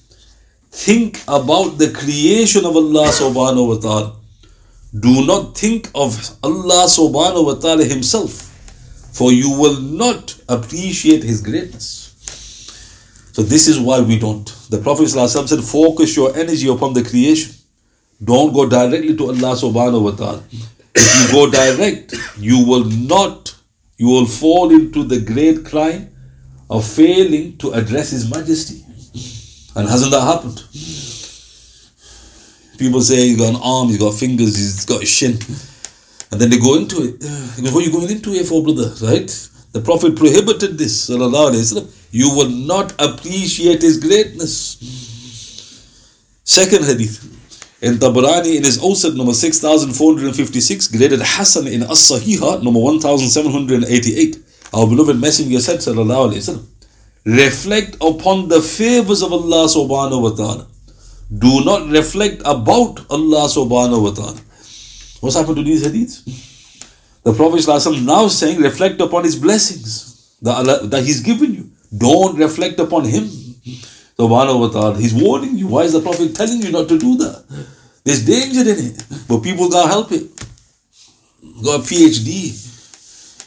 Think 0.71 1.23
about 1.27 1.77
the 1.77 1.91
creation 1.91 2.65
of 2.65 2.77
Allah 2.77 3.09
subhanahu 3.09 3.67
wa 3.67 3.81
ta'ala. 3.81 4.17
Do 4.97 5.27
not 5.27 5.59
think 5.59 5.91
of 5.93 6.15
Allah 6.45 6.87
subhanahu 6.87 7.47
wa 7.47 7.55
ta'ala 7.55 7.85
himself, 7.85 8.31
for 9.13 9.33
you 9.33 9.51
will 9.51 9.81
not 9.81 10.41
appreciate 10.49 11.25
his 11.25 11.43
greatness. 11.43 12.15
So 13.33 13.43
this 13.43 13.67
is 13.67 13.81
why 13.81 13.99
we 14.03 14.21
don't. 14.21 14.47
The 14.71 14.79
Prophet 14.79 15.09
said, 15.09 15.65
focus 15.65 16.15
your 16.15 16.37
energy 16.37 16.69
upon 16.69 16.93
the 16.93 17.03
creation. 17.03 17.56
Don't 18.23 18.53
go 18.53 18.69
directly 18.69 19.17
to 19.17 19.27
Allah 19.27 19.55
subhanahu 19.55 20.03
wa 20.03 20.11
ta'ala. 20.13 20.43
If 20.95 21.21
you 21.21 21.33
go 21.33 21.51
direct, 21.51 22.15
you 22.39 22.65
will 22.67 22.85
not, 22.85 23.55
you 23.99 24.09
will 24.09 24.27
fall 24.27 24.71
into 24.71 25.05
the 25.05 25.21
great 25.21 25.65
crime 25.67 26.09
of 26.71 26.87
failing 26.87 27.57
to 27.59 27.73
address 27.73 28.11
His 28.11 28.31
Majesty. 28.31 28.83
And 29.77 29.89
hasn't 29.89 30.13
that 30.13 30.23
happened? 30.23 30.63
People 32.79 33.01
say 33.03 33.29
he's 33.29 33.37
got 33.39 33.51
an 33.55 33.61
arm, 33.63 33.89
he's 33.89 33.99
got 33.99 34.15
fingers, 34.15 34.57
he's 34.57 34.85
got 34.87 35.03
a 35.03 35.07
shin. 35.07 35.39
And 36.31 36.41
then 36.41 36.51
they 36.51 36.59
go 36.59 36.77
into 36.77 37.03
it. 37.03 37.23
What 37.73 37.83
are 37.83 37.87
you 37.87 37.93
going 37.93 38.11
into 38.11 38.33
it 38.33 38.47
for, 38.47 38.63
brother? 38.63 38.93
Right? 39.03 39.29
The 39.73 39.81
Prophet 39.81 40.17
prohibited 40.17 40.79
this. 40.79 41.09
You 41.09 42.31
will 42.35 42.49
not 42.49 42.93
appreciate 42.99 43.83
his 43.83 43.99
greatness. 43.99 44.79
Second 46.45 46.85
hadith. 46.85 47.36
In 47.87 47.99
Tabarani, 47.99 48.57
in 48.57 48.65
his 48.65 48.79
Awsat 48.79 49.15
number 49.15 49.33
6456, 49.33 50.89
graded 50.89 51.21
Hassan 51.23 51.69
in 51.69 51.85
As 51.85 52.11
Sahiha 52.11 52.61
number 52.61 52.81
1788. 52.81 54.39
Our 54.75 54.89
beloved 54.89 55.21
Messenger 55.21 55.61
said, 55.61 56.59
reflect 57.25 57.95
upon 58.01 58.49
the 58.49 58.61
favors 58.61 59.23
of 59.23 59.33
Allah 59.33 59.69
subhanahu 59.69 60.21
wa 60.21 60.31
ta'ala. 60.31 60.67
Do 61.33 61.65
not 61.65 61.89
reflect 61.89 62.43
about 62.45 63.07
Allah 63.09 63.47
subhanahu 63.47 64.03
wa 64.03 64.11
ta'ala. 64.11 64.41
What's 65.21 65.37
happened 65.37 65.59
to 65.59 65.63
these 65.63 65.87
hadiths? 65.87 66.25
The 67.23 67.35
Prophet 67.35 67.69
now 68.03 68.27
saying, 68.27 68.61
reflect 68.63 69.01
upon 69.01 69.23
his 69.23 69.37
blessings 69.37 70.35
that, 70.43 70.57
Allah, 70.57 70.85
that 70.89 71.05
he's 71.05 71.21
given 71.21 71.55
you. 71.55 71.71
Don't 71.97 72.37
reflect 72.37 72.81
upon 72.81 73.05
him. 73.05 73.29
Subhanahu 74.19 74.59
wa 74.59 74.69
ta'ala. 74.71 74.99
He's 74.99 75.15
warning 75.15 75.57
you. 75.57 75.69
Why 75.69 75.83
is 75.83 75.93
the 75.93 76.01
Prophet 76.01 76.35
telling 76.35 76.63
you 76.63 76.73
not 76.73 76.89
to 76.89 76.99
do 76.99 77.17
that? 77.19 77.76
There's 78.07 78.25
danger 78.25 78.61
in 78.61 78.79
it. 78.87 79.05
But 79.27 79.41
people 79.41 79.69
gotta 79.69 79.89
help 79.89 80.13
it. 80.13 80.31
Got 81.65 81.81
a 81.81 81.83
PhD. 81.83 82.55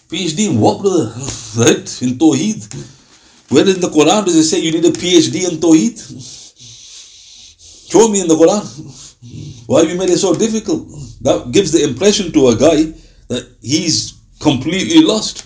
PhD 0.10 0.52
in 0.52 0.60
what, 0.60 0.82
brother? 0.82 1.13
Right? 1.60 1.88
In 2.04 2.19
Tawheed. 2.19 2.62
Where 3.50 3.67
in 3.67 3.80
the 3.80 3.88
Quran 3.88 4.26
does 4.26 4.36
it 4.36 4.43
say 4.43 4.60
you 4.60 4.74
need 4.74 4.84
a 4.84 4.91
PhD 4.91 5.50
in 5.50 5.60
Tawheed? 5.63 5.98
Show 7.89 8.10
me 8.10 8.19
in 8.19 8.28
the 8.28 8.36
Quran. 8.36 8.63
Why 9.65 9.84
you 9.84 9.98
made 9.98 10.10
it 10.10 10.17
so 10.17 10.34
difficult? 10.34 10.88
That 11.22 11.52
gives 11.54 11.72
the 11.72 11.84
impression 11.86 12.32
to 12.34 12.50
a 12.50 12.56
guy 12.56 12.93
that 13.30 13.48
he's 13.62 14.19
completely 14.41 15.02
lost. 15.02 15.45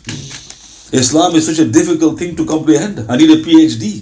Islam 0.92 1.36
is 1.36 1.46
such 1.46 1.60
a 1.60 1.70
difficult 1.70 2.18
thing 2.18 2.36
to 2.36 2.46
comprehend. 2.46 3.06
I 3.08 3.16
need 3.18 3.30
a 3.30 3.44
PhD 3.44 4.02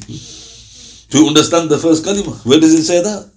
to 1.11 1.27
understand 1.27 1.69
the 1.69 1.77
first 1.77 2.05
kalima. 2.05 2.33
Where 2.45 2.61
does 2.61 2.73
it 2.73 2.83
say 2.83 3.01
that? 3.03 3.29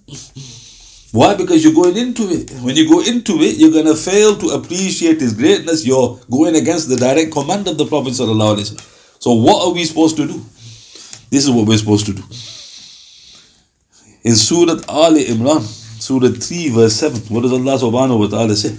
Why? 1.15 1.33
Because 1.33 1.63
you're 1.63 1.73
going 1.73 1.95
into 1.95 2.23
it. 2.23 2.51
When 2.61 2.75
you 2.75 2.89
go 2.89 2.99
into 2.99 3.39
it, 3.39 3.55
you're 3.55 3.71
going 3.71 3.85
to 3.85 3.95
fail 3.95 4.35
to 4.35 4.49
appreciate 4.49 5.21
His 5.21 5.31
greatness. 5.31 5.87
You're 5.87 6.19
going 6.29 6.57
against 6.57 6.89
the 6.89 6.97
direct 6.97 7.31
command 7.31 7.69
of 7.69 7.77
the 7.77 7.85
Prophet. 7.85 8.15
So, 8.15 9.31
what 9.31 9.65
are 9.65 9.73
we 9.73 9.85
supposed 9.85 10.17
to 10.17 10.27
do? 10.27 10.43
This 11.31 11.45
is 11.45 11.51
what 11.51 11.69
we're 11.69 11.77
supposed 11.77 12.05
to 12.07 12.13
do. 12.13 12.21
In 14.25 14.35
Surah 14.35 14.81
Ali 14.89 15.23
Imran, 15.23 15.61
Surah 15.61 16.27
3, 16.27 16.69
verse 16.71 16.95
7, 16.95 17.21
what 17.33 17.43
does 17.43 17.53
Allah 17.53 17.77
subhanahu 17.79 18.19
wa 18.19 18.27
ta'ala 18.27 18.53
say? 18.53 18.75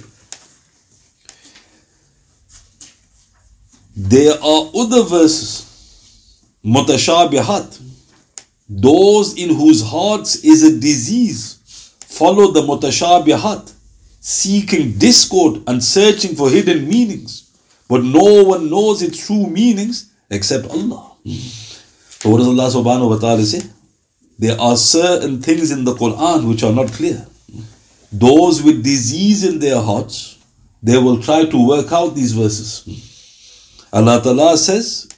There 3.96 4.34
are 4.34 4.70
other 4.76 5.04
verses, 5.04 6.44
mutashabihat, 6.62 7.80
those 8.68 9.38
in 9.38 9.54
whose 9.54 9.82
hearts 9.82 10.44
is 10.44 10.62
a 10.64 10.78
disease 10.78 11.55
follow 12.16 12.50
the 12.52 12.62
mutashabihat, 12.62 13.72
seeking 14.20 14.98
discord 14.98 15.62
and 15.66 15.82
searching 15.82 16.34
for 16.34 16.50
hidden 16.50 16.88
meanings. 16.88 17.50
But 17.88 18.02
no 18.02 18.42
one 18.42 18.70
knows 18.70 19.02
its 19.02 19.26
true 19.26 19.46
meanings 19.46 20.12
except 20.30 20.66
Allah. 20.70 21.12
So 22.08 22.30
what 22.30 22.38
does 22.38 22.48
Allah 22.48 22.70
subhanahu 22.70 23.10
wa 23.10 23.18
ta'ala 23.18 23.44
say? 23.44 23.62
There 24.38 24.60
are 24.60 24.76
certain 24.76 25.40
things 25.40 25.70
in 25.70 25.84
the 25.84 25.94
Quran 25.94 26.48
which 26.48 26.62
are 26.62 26.72
not 26.72 26.92
clear. 26.92 27.26
Those 28.12 28.62
with 28.62 28.82
disease 28.82 29.44
in 29.44 29.58
their 29.58 29.80
hearts, 29.80 30.38
they 30.82 30.98
will 30.98 31.22
try 31.22 31.44
to 31.44 31.66
work 31.66 31.92
out 31.92 32.14
these 32.14 32.32
verses. 32.32 32.84
Allah 33.92 34.20
Ta'ala 34.22 34.56
says, 34.58 35.08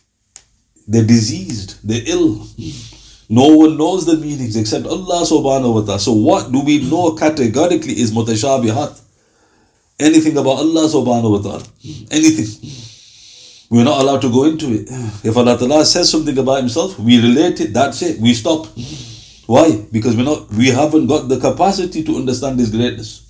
they're 0.86 1.04
diseased, 1.04 1.78
they're 1.82 2.04
ill. 2.06 2.46
No 3.28 3.48
one 3.48 3.76
knows 3.76 4.06
the 4.06 4.16
meanings 4.16 4.56
except 4.56 4.86
Allah 4.86 5.22
subhanahu 5.22 5.74
wa 5.74 5.80
ta'ala. 5.82 6.00
So 6.00 6.12
what 6.12 6.50
do 6.50 6.64
we 6.64 6.88
know 6.88 7.12
categorically 7.12 8.00
is 8.00 8.10
mutashabihat? 8.10 8.98
Anything 10.00 10.36
about 10.38 10.58
Allah 10.64 10.88
subhanahu 10.88 11.30
wa 11.36 11.42
ta'ala. 11.42 11.64
Anything. 12.10 12.46
We're 13.70 13.84
not 13.84 14.00
allowed 14.00 14.22
to 14.22 14.30
go 14.32 14.44
into 14.44 14.72
it. 14.72 14.88
If 15.22 15.36
Allah 15.36 15.58
ta'ala 15.58 15.84
says 15.84 16.10
something 16.10 16.38
about 16.38 16.60
himself, 16.60 16.98
we 16.98 17.20
relate 17.20 17.60
it, 17.60 17.74
that's 17.74 18.00
it. 18.00 18.18
We 18.18 18.32
stop. 18.32 18.66
Why? 19.44 19.84
Because 19.92 20.16
we're 20.16 20.24
not 20.24 20.48
we 20.50 20.68
haven't 20.68 21.06
got 21.06 21.28
the 21.28 21.38
capacity 21.38 22.02
to 22.04 22.16
understand 22.16 22.58
his 22.58 22.70
greatness. 22.70 23.28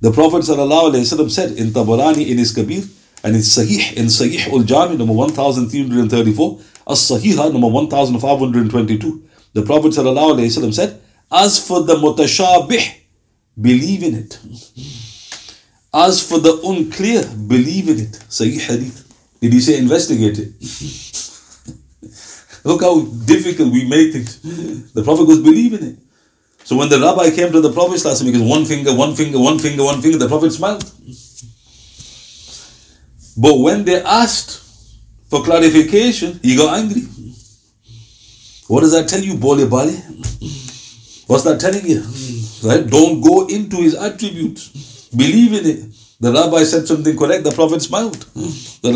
The 0.00 0.10
Prophet 0.10 0.44
said 0.44 0.58
in 0.58 1.70
Tabarani 1.70 2.26
in 2.28 2.38
his 2.38 2.52
Kabir 2.52 2.82
and 3.22 3.34
in 3.36 3.42
Sahih 3.42 3.96
in 3.96 4.06
Sahih 4.06 4.52
ul 4.52 4.62
Jami 4.62 4.96
number 4.96 5.14
1334, 5.14 6.60
As 6.88 6.98
Sahiha 6.98 7.52
number 7.52 7.68
1522. 7.68 9.27
The 9.52 9.62
Prophet 9.62 9.92
ﷺ 9.92 10.74
said, 10.74 11.00
As 11.30 11.66
for 11.66 11.82
the 11.82 11.94
mutashabih, 11.94 13.00
believe 13.60 14.02
in 14.02 14.14
it. 14.14 14.38
As 15.92 16.26
for 16.26 16.38
the 16.38 16.60
unclear, 16.64 17.22
believe 17.46 17.88
in 17.88 18.00
it. 18.00 18.12
Sahih 18.28 18.60
hadith. 18.60 19.04
Did 19.40 19.52
he 19.52 19.60
say 19.60 19.78
investigate 19.78 20.38
it? 20.38 20.52
Look 22.64 22.82
how 22.82 23.00
difficult 23.00 23.72
we 23.72 23.88
make 23.88 24.12
things. 24.12 24.40
The 24.92 25.02
Prophet 25.02 25.26
goes, 25.26 25.40
believe 25.40 25.74
in 25.74 25.90
it. 25.90 25.98
So 26.64 26.76
when 26.76 26.90
the 26.90 27.00
rabbi 27.00 27.30
came 27.30 27.50
to 27.52 27.62
the 27.62 27.72
Prophet, 27.72 28.02
he 28.02 28.32
goes, 28.32 28.42
one 28.42 28.66
finger, 28.66 28.94
one 28.94 29.14
finger, 29.14 29.38
one 29.38 29.58
finger, 29.58 29.82
one 29.82 30.02
finger, 30.02 30.18
the 30.18 30.28
Prophet 30.28 30.52
smiled. 30.52 30.84
But 33.38 33.60
when 33.60 33.84
they 33.84 34.02
asked 34.02 34.60
for 35.30 35.44
clarification, 35.44 36.40
he 36.42 36.56
got 36.56 36.76
angry. 36.78 37.02
What 38.68 38.80
does 38.80 38.92
that 38.92 39.08
tell 39.08 39.20
you, 39.20 39.34
Bole 39.34 39.66
Bale? 39.66 39.96
What's 41.26 41.44
that 41.44 41.58
telling 41.60 41.86
you? 41.86 42.02
Right? 42.62 42.86
Don't 42.86 43.20
go 43.20 43.46
into 43.48 43.76
his 43.76 43.94
attributes. 43.94 45.08
Believe 45.14 45.52
in 45.54 45.66
it. 45.66 45.84
The 46.20 46.32
rabbi 46.32 46.64
said 46.64 46.86
something 46.86 47.16
correct, 47.16 47.44
the 47.44 47.52
Prophet 47.52 47.80
smiled. 47.80 48.24
When 48.82 48.92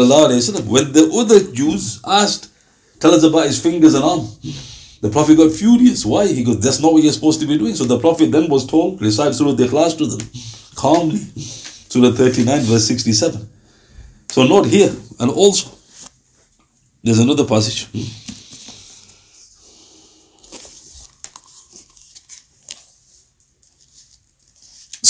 the 0.92 1.10
other 1.14 1.52
Jews 1.52 2.00
asked, 2.06 2.50
Tell 3.00 3.14
us 3.14 3.24
about 3.24 3.46
his 3.46 3.60
fingers 3.60 3.94
and 3.94 4.04
arm. 4.04 4.28
The 5.00 5.10
Prophet 5.10 5.36
got 5.36 5.52
furious. 5.52 6.04
Why? 6.06 6.26
He 6.26 6.44
goes, 6.44 6.60
That's 6.60 6.80
not 6.80 6.92
what 6.92 7.02
you're 7.02 7.12
supposed 7.12 7.40
to 7.40 7.46
be 7.46 7.58
doing. 7.58 7.74
So 7.74 7.84
the 7.84 7.98
Prophet 7.98 8.30
then 8.30 8.48
was 8.48 8.66
told, 8.66 9.00
Recite 9.02 9.34
Surah 9.34 9.52
Ikhlas 9.54 9.98
to 9.98 10.06
them 10.06 10.20
calmly. 10.76 11.18
Surah 11.18 12.12
39, 12.12 12.60
verse 12.62 12.86
67. 12.86 13.48
So 14.30 14.46
note 14.46 14.66
here, 14.66 14.92
and 15.20 15.30
also, 15.30 15.70
there's 17.02 17.18
another 17.18 17.44
passage. 17.44 17.88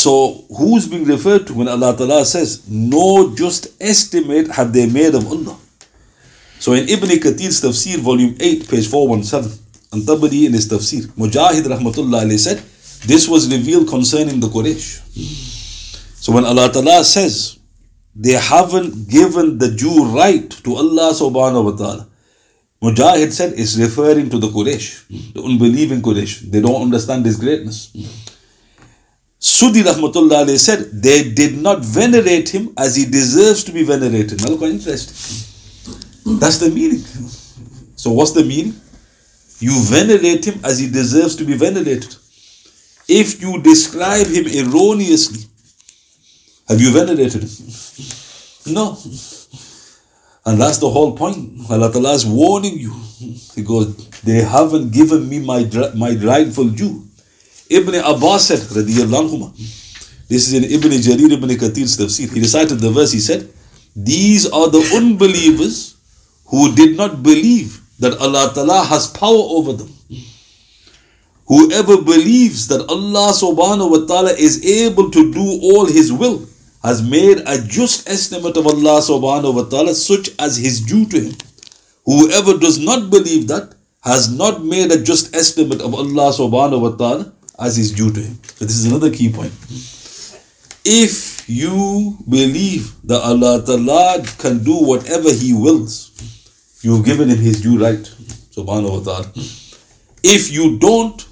So, 0.03 0.45
who's 0.59 0.89
being 0.89 1.05
referred 1.05 1.47
to 1.47 1.55
when 1.55 1.69
Allah 1.69 1.97
Ta'ala 1.97 2.25
says, 2.25 2.69
No 2.69 3.33
just 3.37 3.69
estimate 3.81 4.49
have 4.49 4.73
they 4.73 4.87
made 4.87 5.15
of 5.15 5.25
Allah? 5.29 5.57
So, 6.59 6.73
in 6.73 6.89
Ibn 6.89 7.09
Kathir's 7.23 7.61
Tafsir, 7.63 7.99
volume 7.99 8.35
8, 8.41 8.69
page 8.69 8.89
417, 8.89 9.59
and 9.93 10.03
Tabari 10.03 10.47
in 10.47 10.55
his 10.55 10.69
Tafsir, 10.69 11.07
Mujahid 11.15 11.63
Rahmatullah 11.63 12.37
said, 12.37 12.59
This 13.07 13.29
was 13.29 13.49
revealed 13.49 13.89
concerning 13.89 14.41
the 14.41 14.49
Quraysh. 14.49 14.91
So, 16.17 16.33
when 16.33 16.47
Allah 16.47 16.73
Ta'ala 16.73 17.05
says, 17.05 17.61
They 18.17 18.33
haven't 18.33 19.09
given 19.09 19.59
the 19.59 19.71
due 19.71 20.05
right 20.07 20.51
to 20.65 20.75
Allah 20.75 21.13
subhanahu 21.15 21.65
wa 21.71 21.77
ta'ala, 21.77 22.09
Mujahid 22.83 23.31
said 23.31 23.53
it's 23.57 23.79
referring 23.79 24.31
to 24.31 24.39
the 24.41 24.49
Quraysh, 24.49 25.33
the 25.33 25.43
unbelieving 25.45 26.03
Quraysh. 26.03 26.51
They 26.51 26.61
don't 26.61 26.83
understand 26.83 27.25
His 27.25 27.37
greatness. 27.37 27.93
Suddi 29.43 29.83
Rahmatullah 29.83 30.57
said 30.57 31.03
they 31.03 31.29
did 31.29 31.61
not 31.61 31.81
venerate 31.85 32.49
him 32.49 32.73
as 32.79 32.95
he 32.95 33.05
deserves 33.05 33.65
to 33.65 33.73
be 33.73 33.83
venerated. 33.83 34.41
Now, 34.41 34.51
look 34.51 34.63
interesting. 34.63 35.17
That's 36.39 36.59
the 36.59 36.71
meaning. 36.71 37.01
So, 37.97 38.13
what's 38.13 38.31
the 38.31 38.45
meaning? 38.45 38.75
You 39.59 39.73
venerate 39.83 40.45
him 40.47 40.61
as 40.65 40.79
he 40.79 40.89
deserves 40.89 41.35
to 41.37 41.45
be 41.45 41.55
venerated. 41.57 42.15
If 43.09 43.43
you 43.43 43.61
describe 43.61 44.29
him 44.29 44.47
erroneously, 44.47 45.45
have 46.69 46.81
you 46.81 46.93
venerated 46.93 47.43
him? 47.43 48.73
No. 48.73 48.97
And 50.47 50.61
that's 50.61 50.79
the 50.79 50.89
whole 50.89 51.17
point. 51.17 51.69
Allah 51.69 51.91
Ta'ala 51.93 52.13
is 52.15 52.25
warning 52.25 52.79
you. 52.79 52.95
He 53.57 53.63
goes, 53.63 54.09
they 54.21 54.43
haven't 54.43 54.93
given 54.93 55.29
me 55.29 55.41
my, 55.41 55.69
my 55.97 56.15
rightful 56.15 56.69
due. 56.69 57.05
Ibn 57.71 57.95
Abbas 57.95 58.47
said, 58.49 58.59
radiyallahu 58.59 59.53
this 60.33 60.49
is 60.49 60.55
in 60.55 60.65
Ibn 60.65 60.91
Jarir 60.93 61.33
ibn 61.33 61.51
Kathir's 61.51 61.97
tafsir. 61.99 62.33
He 62.33 62.41
recited 62.41 62.77
the 62.81 62.91
verse, 62.91 63.13
he 63.13 63.21
said, 63.21 63.51
These 63.95 64.49
are 64.51 64.71
the 64.71 64.81
unbelievers 64.97 65.97
who 66.47 66.75
did 66.75 66.97
not 66.97 67.23
believe 67.23 67.83
that 67.99 68.17
Allah 68.19 68.51
Ta'ala 68.55 68.83
has 68.85 69.09
power 69.09 69.45
over 69.59 69.75
them. 69.75 69.93
Whoever 71.49 72.01
believes 72.01 72.69
that 72.69 72.81
Allah 72.89 73.33
subhanahu 73.37 73.91
wa 73.91 74.07
ta'ala 74.07 74.33
is 74.33 74.65
able 74.65 75.11
to 75.11 75.31
do 75.35 75.45
all 75.69 75.85
his 75.85 76.11
will 76.11 76.47
has 76.83 77.03
made 77.03 77.43
a 77.47 77.61
just 77.61 78.09
estimate 78.09 78.57
of 78.57 78.67
Allah 78.67 79.01
subhanahu 79.05 79.55
wa 79.57 79.65
ta'ala 79.69 79.95
such 79.95 80.31
as 80.39 80.57
his 80.57 80.81
due 80.81 81.05
to 81.07 81.21
him. 81.21 81.35
Whoever 82.07 82.57
does 82.57 82.79
not 82.79 83.11
believe 83.11 83.49
that 83.49 83.75
has 84.01 84.33
not 84.33 84.65
made 84.65 84.91
a 84.93 85.03
just 85.03 85.37
estimate 85.37 85.83
of 85.83 85.95
Allah 85.95 86.33
subhanahu 86.33 86.81
wa 86.81 86.97
ta'ala 86.97 87.33
as 87.59 87.79
is 87.79 87.93
due 87.93 88.11
to 88.11 88.21
him. 88.21 88.39
So 88.57 88.65
this 88.65 88.77
is 88.77 88.87
another 88.87 89.11
key 89.11 89.33
point. 89.33 89.53
If 90.85 91.49
you 91.49 92.19
believe 92.29 92.95
that 93.05 93.21
Allah 93.21 93.63
ta'ala 93.65 94.25
can 94.39 94.65
do 94.65 94.77
whatever 94.85 95.33
he 95.33 95.53
wills, 95.53 96.11
you've 96.83 97.05
given 97.05 97.29
him 97.29 97.39
his 97.39 97.61
due 97.61 97.79
right, 97.79 98.03
subhanahu 98.51 98.99
wa 98.99 99.03
ta'ala. 99.05 99.33
If 100.25 100.51
you 100.53 100.79
don't, 100.79 101.27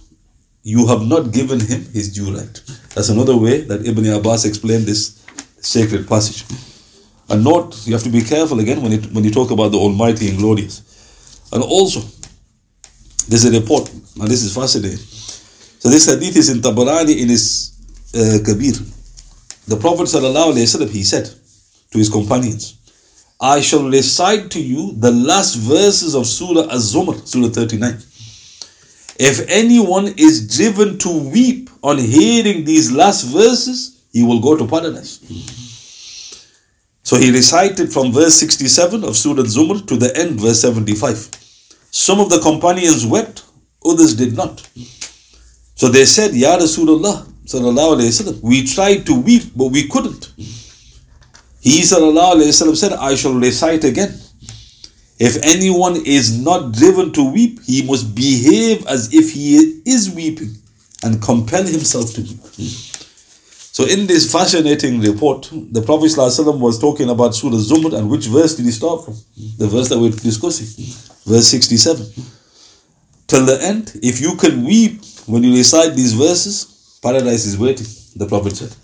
you 0.63 0.87
have 0.87 1.03
not 1.03 1.33
given 1.33 1.59
him 1.61 1.85
his 1.93 2.13
due 2.13 2.37
right. 2.37 2.61
That's 2.95 3.09
another 3.09 3.37
way 3.37 3.63
that 3.63 3.87
Ibn 3.87 4.07
Abbas 4.07 4.45
explained 4.45 4.85
this 4.85 5.25
sacred 5.61 6.07
passage. 6.09 6.45
And 7.29 7.45
note, 7.45 7.87
you 7.87 7.93
have 7.93 8.03
to 8.03 8.11
be 8.11 8.23
careful 8.23 8.59
again 8.61 8.83
when, 8.83 8.93
when 9.15 9.25
you 9.25 9.31
talk 9.31 9.51
about 9.51 9.71
the 9.71 9.79
Almighty 9.79 10.29
and 10.29 10.39
Glorious. 10.39 10.83
And 11.53 11.63
also, 11.63 12.01
there's 13.29 13.45
a 13.45 13.53
report, 13.59 13.89
and 14.21 14.29
this 14.29 14.43
is 14.43 14.55
fascinating. 14.55 14.99
So 15.81 15.89
this 15.89 16.07
hadith 16.07 16.37
is 16.37 16.51
in 16.51 16.59
Tabarani 16.59 17.23
in 17.23 17.31
his 17.31 17.73
uh, 18.15 18.39
Kabir. 18.45 18.75
The 19.67 19.79
Prophet 19.79 20.05
ﷺ, 20.05 20.91
he 20.91 21.03
said 21.03 21.25
to 21.91 21.99
his 21.99 22.11
companions, 22.11 22.77
I 23.41 23.63
shall 23.63 23.89
recite 23.89 24.51
to 24.51 24.61
you 24.61 24.93
the 24.93 25.11
last 25.11 25.55
verses 25.55 26.15
of 26.15 26.27
Surah 26.27 26.69
Az-Zumar, 26.71 27.27
Surah 27.27 27.49
39. 27.49 27.95
If 29.19 29.49
anyone 29.49 30.09
is 30.19 30.55
driven 30.55 30.99
to 30.99 31.31
weep 31.31 31.71
on 31.83 31.97
hearing 31.97 32.67
these 32.67 32.93
last 32.93 33.23
verses, 33.23 34.03
he 34.13 34.23
will 34.23 34.41
go 34.41 34.59
to 34.59 34.67
paradise. 34.67 35.19
So 37.05 37.17
he 37.17 37.31
recited 37.31 37.91
from 37.91 38.13
verse 38.13 38.35
67 38.35 39.03
of 39.03 39.17
Surah 39.17 39.45
Zumar 39.45 39.87
to 39.87 39.97
the 39.97 40.15
end, 40.15 40.39
verse 40.39 40.61
75. 40.61 41.31
Some 41.91 42.21
of 42.21 42.29
the 42.29 42.41
companions 42.41 43.07
wept, 43.07 43.45
others 43.83 44.15
did 44.15 44.37
not. 44.37 44.69
So 45.81 45.89
they 45.89 46.05
said, 46.05 46.35
Ya 46.35 46.59
Rasulullah, 46.59 47.25
sallallahu 47.47 47.97
alayhi 47.97 48.13
wasallam, 48.13 48.43
we 48.43 48.67
tried 48.67 49.07
to 49.07 49.19
weep, 49.19 49.45
but 49.57 49.69
we 49.69 49.89
couldn't. 49.89 50.31
He 51.63 51.81
sallallahu 51.81 52.35
alayhi 52.35 52.53
wasallam 52.53 52.77
said, 52.77 52.93
I 52.93 53.15
shall 53.15 53.33
recite 53.33 53.85
again. 53.85 54.11
If 55.19 55.43
anyone 55.43 55.97
is 56.05 56.39
not 56.39 56.73
driven 56.73 57.15
to 57.15 57.33
weep, 57.33 57.63
he 57.65 57.81
must 57.87 58.15
behave 58.15 58.87
as 58.89 59.15
if 59.15 59.33
he 59.33 59.81
is 59.87 60.11
weeping 60.11 60.51
and 61.03 61.23
compel 61.23 61.65
himself 61.65 62.13
to 62.13 62.21
weep. 62.21 62.41
So 63.73 63.87
in 63.87 64.07
this 64.07 64.31
fascinating 64.31 65.01
report, 65.01 65.49
the 65.51 65.81
Prophet 65.81 66.13
was 66.61 66.79
talking 66.79 67.09
about 67.09 67.35
Surah 67.35 67.57
Zumar 67.57 67.97
and 67.97 68.11
which 68.11 68.27
verse 68.27 68.55
did 68.55 68.67
he 68.67 68.73
start 68.73 69.07
from? 69.07 69.15
The 69.57 69.67
verse 69.67 69.89
that 69.89 69.99
we're 69.99 70.11
discussing, 70.11 70.67
verse 71.25 71.49
67. 71.49 72.05
Till 73.29 73.47
the 73.47 73.63
end, 73.63 73.99
if 74.03 74.21
you 74.21 74.37
can 74.37 74.63
weep 74.65 75.01
when 75.31 75.43
you 75.43 75.55
recite 75.57 75.95
these 75.95 76.13
verses, 76.13 76.99
paradise 77.03 77.47
is 77.47 77.59
waiting, 77.59 77.87
the 78.17 78.27
Prophet 78.27 78.57
said. 78.57 78.75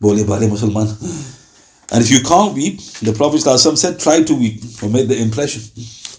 Bole 0.00 0.24
bale 0.24 0.48
Musliman. 0.48 0.88
And 1.92 2.02
if 2.02 2.10
you 2.10 2.20
can't 2.20 2.54
weep, 2.54 2.80
the 3.02 3.12
Prophet 3.12 3.40
said, 3.40 3.98
try 3.98 4.22
to 4.22 4.34
weep 4.34 4.62
or 4.82 4.88
make 4.88 5.08
the 5.08 5.20
impression. 5.20 5.62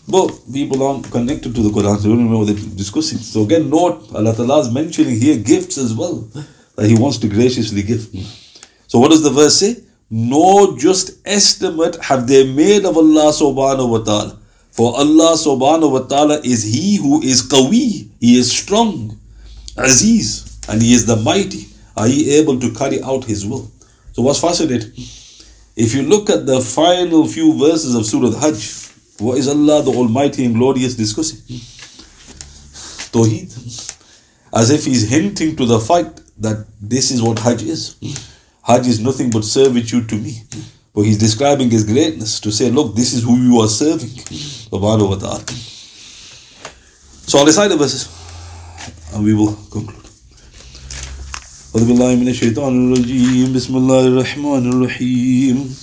But 0.08 0.32
people 0.52 0.84
aren't 0.84 1.10
connected 1.12 1.56
to 1.56 1.62
the 1.62 1.70
Quran, 1.70 2.02
they 2.02 2.10
don't 2.10 2.30
know 2.30 2.40
what 2.40 2.48
they're 2.48 2.76
discussing. 2.76 3.20
So 3.20 3.44
again, 3.44 3.70
note 3.70 4.14
Allah 4.14 4.36
Ta'ala 4.36 4.60
is 4.60 4.72
mentioning 4.72 5.20
here 5.20 5.38
gifts 5.38 5.78
as 5.78 5.94
well 5.94 6.28
that 6.76 6.88
He 6.88 6.96
wants 6.96 7.18
to 7.20 7.28
graciously 7.28 7.84
give. 7.84 8.08
So 8.88 9.00
what 9.00 9.12
does 9.12 9.24
the 9.24 9.30
verse 9.30 9.60
say? 9.60 9.78
No 10.10 10.76
just 10.78 11.26
estimate 11.26 11.96
have 12.04 12.28
they 12.28 12.52
made 12.52 12.84
of 12.84 12.98
Allah 12.98 13.32
subhanahu 13.32 13.90
wa 13.90 14.00
ta'ala. 14.00 14.38
For 14.72 14.94
Allah 14.98 15.36
subhanahu 15.38 15.92
wa 15.92 16.00
ta'ala 16.00 16.42
is 16.44 16.64
He 16.64 16.98
who 16.98 17.22
is 17.22 17.48
qawi, 17.48 18.10
He 18.20 18.38
is 18.38 18.52
strong, 18.52 19.18
aziz, 19.78 20.60
and 20.70 20.82
He 20.82 20.94
is 20.94 21.06
the 21.06 21.16
mighty. 21.18 21.68
Are 21.96 22.08
He 22.08 22.36
able 22.38 22.60
to 22.60 22.74
carry 22.74 23.02
out 23.02 23.26
His 23.26 23.46
will? 23.46 23.72
So 24.14 24.22
what's 24.22 24.40
fascinating? 24.40 24.92
If 25.76 25.94
you 25.96 26.04
look 26.04 26.30
at 26.30 26.46
the 26.46 26.62
final 26.62 27.28
few 27.28 27.58
verses 27.58 27.96
of 27.96 28.06
Surah 28.06 28.38
Hajj, 28.40 28.90
what 29.20 29.38
is 29.38 29.48
Allah 29.48 29.84
the 29.84 29.92
Almighty 29.92 30.46
and 30.46 30.56
Glorious 30.56 30.96
discussing? 30.96 31.40
Tawheed. 33.12 33.52
As 34.54 34.70
if 34.70 34.86
He's 34.86 35.10
hinting 35.10 35.56
to 35.56 35.66
the 35.66 35.80
fact 35.80 36.22
that 36.40 36.66
this 36.82 37.12
is 37.12 37.22
what 37.22 37.40
Hajj 37.40 37.64
is. 37.64 37.96
Hajj 38.64 38.88
is 38.88 39.00
nothing 39.00 39.30
but 39.30 39.44
servitude 39.44 40.10
to 40.10 40.16
me. 40.16 40.44
But 40.94 41.04
he's 41.04 41.18
describing 41.18 41.70
his 41.70 41.86
greatness 41.86 42.40
to 42.42 42.52
say, 42.52 42.70
look, 42.70 42.96
this 42.96 43.14
is 43.14 43.24
who 43.24 43.38
you 43.38 43.60
are 43.62 43.68
serving. 43.68 44.10
Subhanahu 44.10 45.10
wa 45.10 45.16
ta'ala. 45.16 45.44
So 47.28 47.40
I'll 47.40 47.46
recite 47.46 47.70
the 47.70 47.78
verses 47.78 48.21
and 49.14 49.26
we 49.26 49.34
will 49.34 49.56
conclude. 49.70 50.08
أعوذ 51.76 51.88
بالله 51.88 52.16
من 52.16 52.28
الشيطان 52.28 52.74
الرجيم. 52.94 53.54
بسم 53.54 53.78
الله 53.78 54.08
الرحمن 54.08 54.64
الرحيم. 54.74 55.76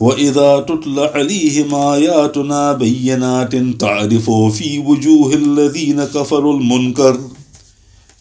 وإذا 0.00 0.60
تتلى 0.60 1.04
عليهم 1.14 1.74
آياتنا 1.74 2.72
بينات 2.72 3.54
تعرف 3.56 4.30
في 4.30 4.78
وجوه 4.78 5.34
الذين 5.34 6.04
كفروا 6.04 6.54
المنكر 6.58 7.20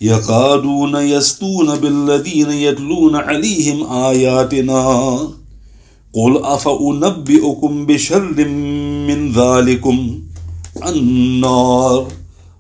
يكادون 0.01 0.95
يستون 0.95 1.75
بالذين 1.75 2.51
يتلون 2.51 3.15
عليهم 3.15 3.83
آياتنا. 3.91 4.83
قل 6.13 6.33
أفأنبئكم 6.43 7.85
بشر 7.85 8.47
من 9.07 9.31
ذلكم؟ 9.31 9.97
النار. 10.89 12.07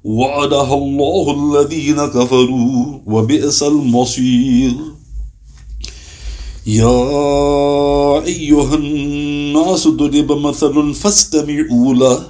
وعدها 0.03 0.73
الله 0.73 1.25
الذين 1.31 1.95
كفروا 1.95 2.99
وبئس 3.07 3.63
المصير. 3.63 4.73
يا 6.67 8.25
أيها 8.25 8.75
الناس 8.75 9.87
ضرب 9.87 10.31
مثل 10.31 10.93
فاستمعوا 10.93 11.93
له. 11.93 12.23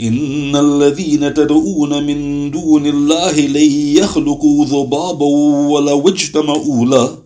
إن 0.00 0.56
الذين 0.56 1.34
تدعون 1.34 2.06
من 2.06 2.50
دون 2.50 2.86
الله 2.86 3.40
لن 3.40 3.70
يخلقوا 3.96 4.64
ذبابا 4.64 5.26
ولو 5.70 6.08
اجتمعوا 6.08 6.86
له. 6.86 7.18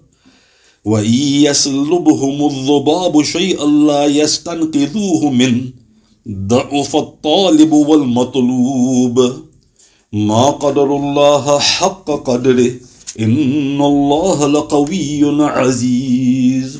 وإن 0.85 1.15
يسلبهم 1.15 2.47
الذباب 2.47 3.23
شيئا 3.23 3.67
لا 3.67 4.07
يستنقذوه 4.07 5.31
منه. 5.31 5.86
ضعف 6.31 6.97
الطالب 6.97 7.73
والمطلوب 7.73 9.33
ما 10.13 10.51
قدر 10.51 10.97
الله 10.97 11.59
حق 11.59 12.11
قدره 12.11 12.73
إن 13.21 13.81
الله 13.83 14.47
لقوي 14.47 15.43
عزيز 15.43 16.79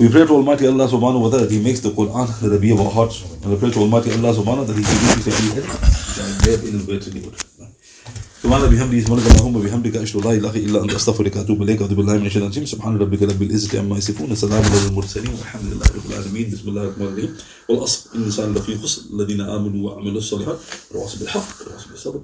We 0.00 0.08
pray 0.08 0.24
to 0.26 0.32
Almighty 0.32 0.66
Allah 0.66 0.88
subhanahu 0.88 1.20
wa 1.20 1.28
ta'ala 1.28 1.44
that 1.44 1.50
He 1.52 1.60
makes 1.60 1.80
the 1.80 1.90
Quran 1.90 2.24
the 2.40 2.48
Rabi 2.48 2.70
of 2.72 2.80
our 2.80 2.90
hearts. 2.90 3.20
And 3.42 3.52
we 3.52 3.58
pray 3.58 3.70
to 3.70 3.80
Almighty 3.80 4.10
Allah 4.12 4.32
subhanahu 4.32 4.64
wa 4.64 4.64
ta'ala 4.64 4.72
that 4.72 4.76
He 4.76 4.80
gives 4.80 5.28
us 5.28 5.28
every 5.28 5.60
head 5.60 6.64
in 6.64 6.78
the 6.78 6.90
way 6.90 6.98
to 6.98 7.10
the 7.10 7.49
سبحان 8.42 8.70
بحمده 8.72 9.00
سبحانك 9.00 9.26
اللهم 9.26 9.56
وبحمدك 9.56 9.96
أشهد 9.96 10.16
أن 10.16 10.24
لا 10.24 10.32
إله 10.32 10.56
إلا 10.56 10.82
أنت 10.84 10.94
أستغفرك 10.94 11.36
وأتوب 11.36 11.62
إليك 11.62 11.80
اعوذ 11.82 11.94
بالله 11.94 12.16
من 12.18 12.26
الشيطان 12.26 12.48
الرجيم. 12.48 12.66
سبحان 12.66 12.96
ربك 12.96 13.22
رب 13.22 13.42
العزة 13.42 13.78
عما 13.78 13.98
يصفون 13.98 14.34
سلام 14.34 14.64
على 14.64 14.86
المرسلين 14.88 15.32
والحمد 15.38 15.68
لله 15.72 15.86
رب 15.96 16.06
العالمين. 16.10 16.46
بسم 16.52 16.68
الله 16.68 16.82
الرحمن 16.84 17.06
الرحيم. 17.06 17.36
والأصل 17.68 18.00
إن 18.14 18.20
الإنسان 18.20 18.54
لفي 18.54 18.78
خسر 18.78 19.02
الذين 19.12 19.40
آمنوا 19.40 19.80
وعملوا 19.90 20.18
الصالحات 20.18 20.58
تواصوا 20.90 21.18
بالحق 21.20 21.48
تواصوا 21.64 21.90
بالصبر. 21.90 22.20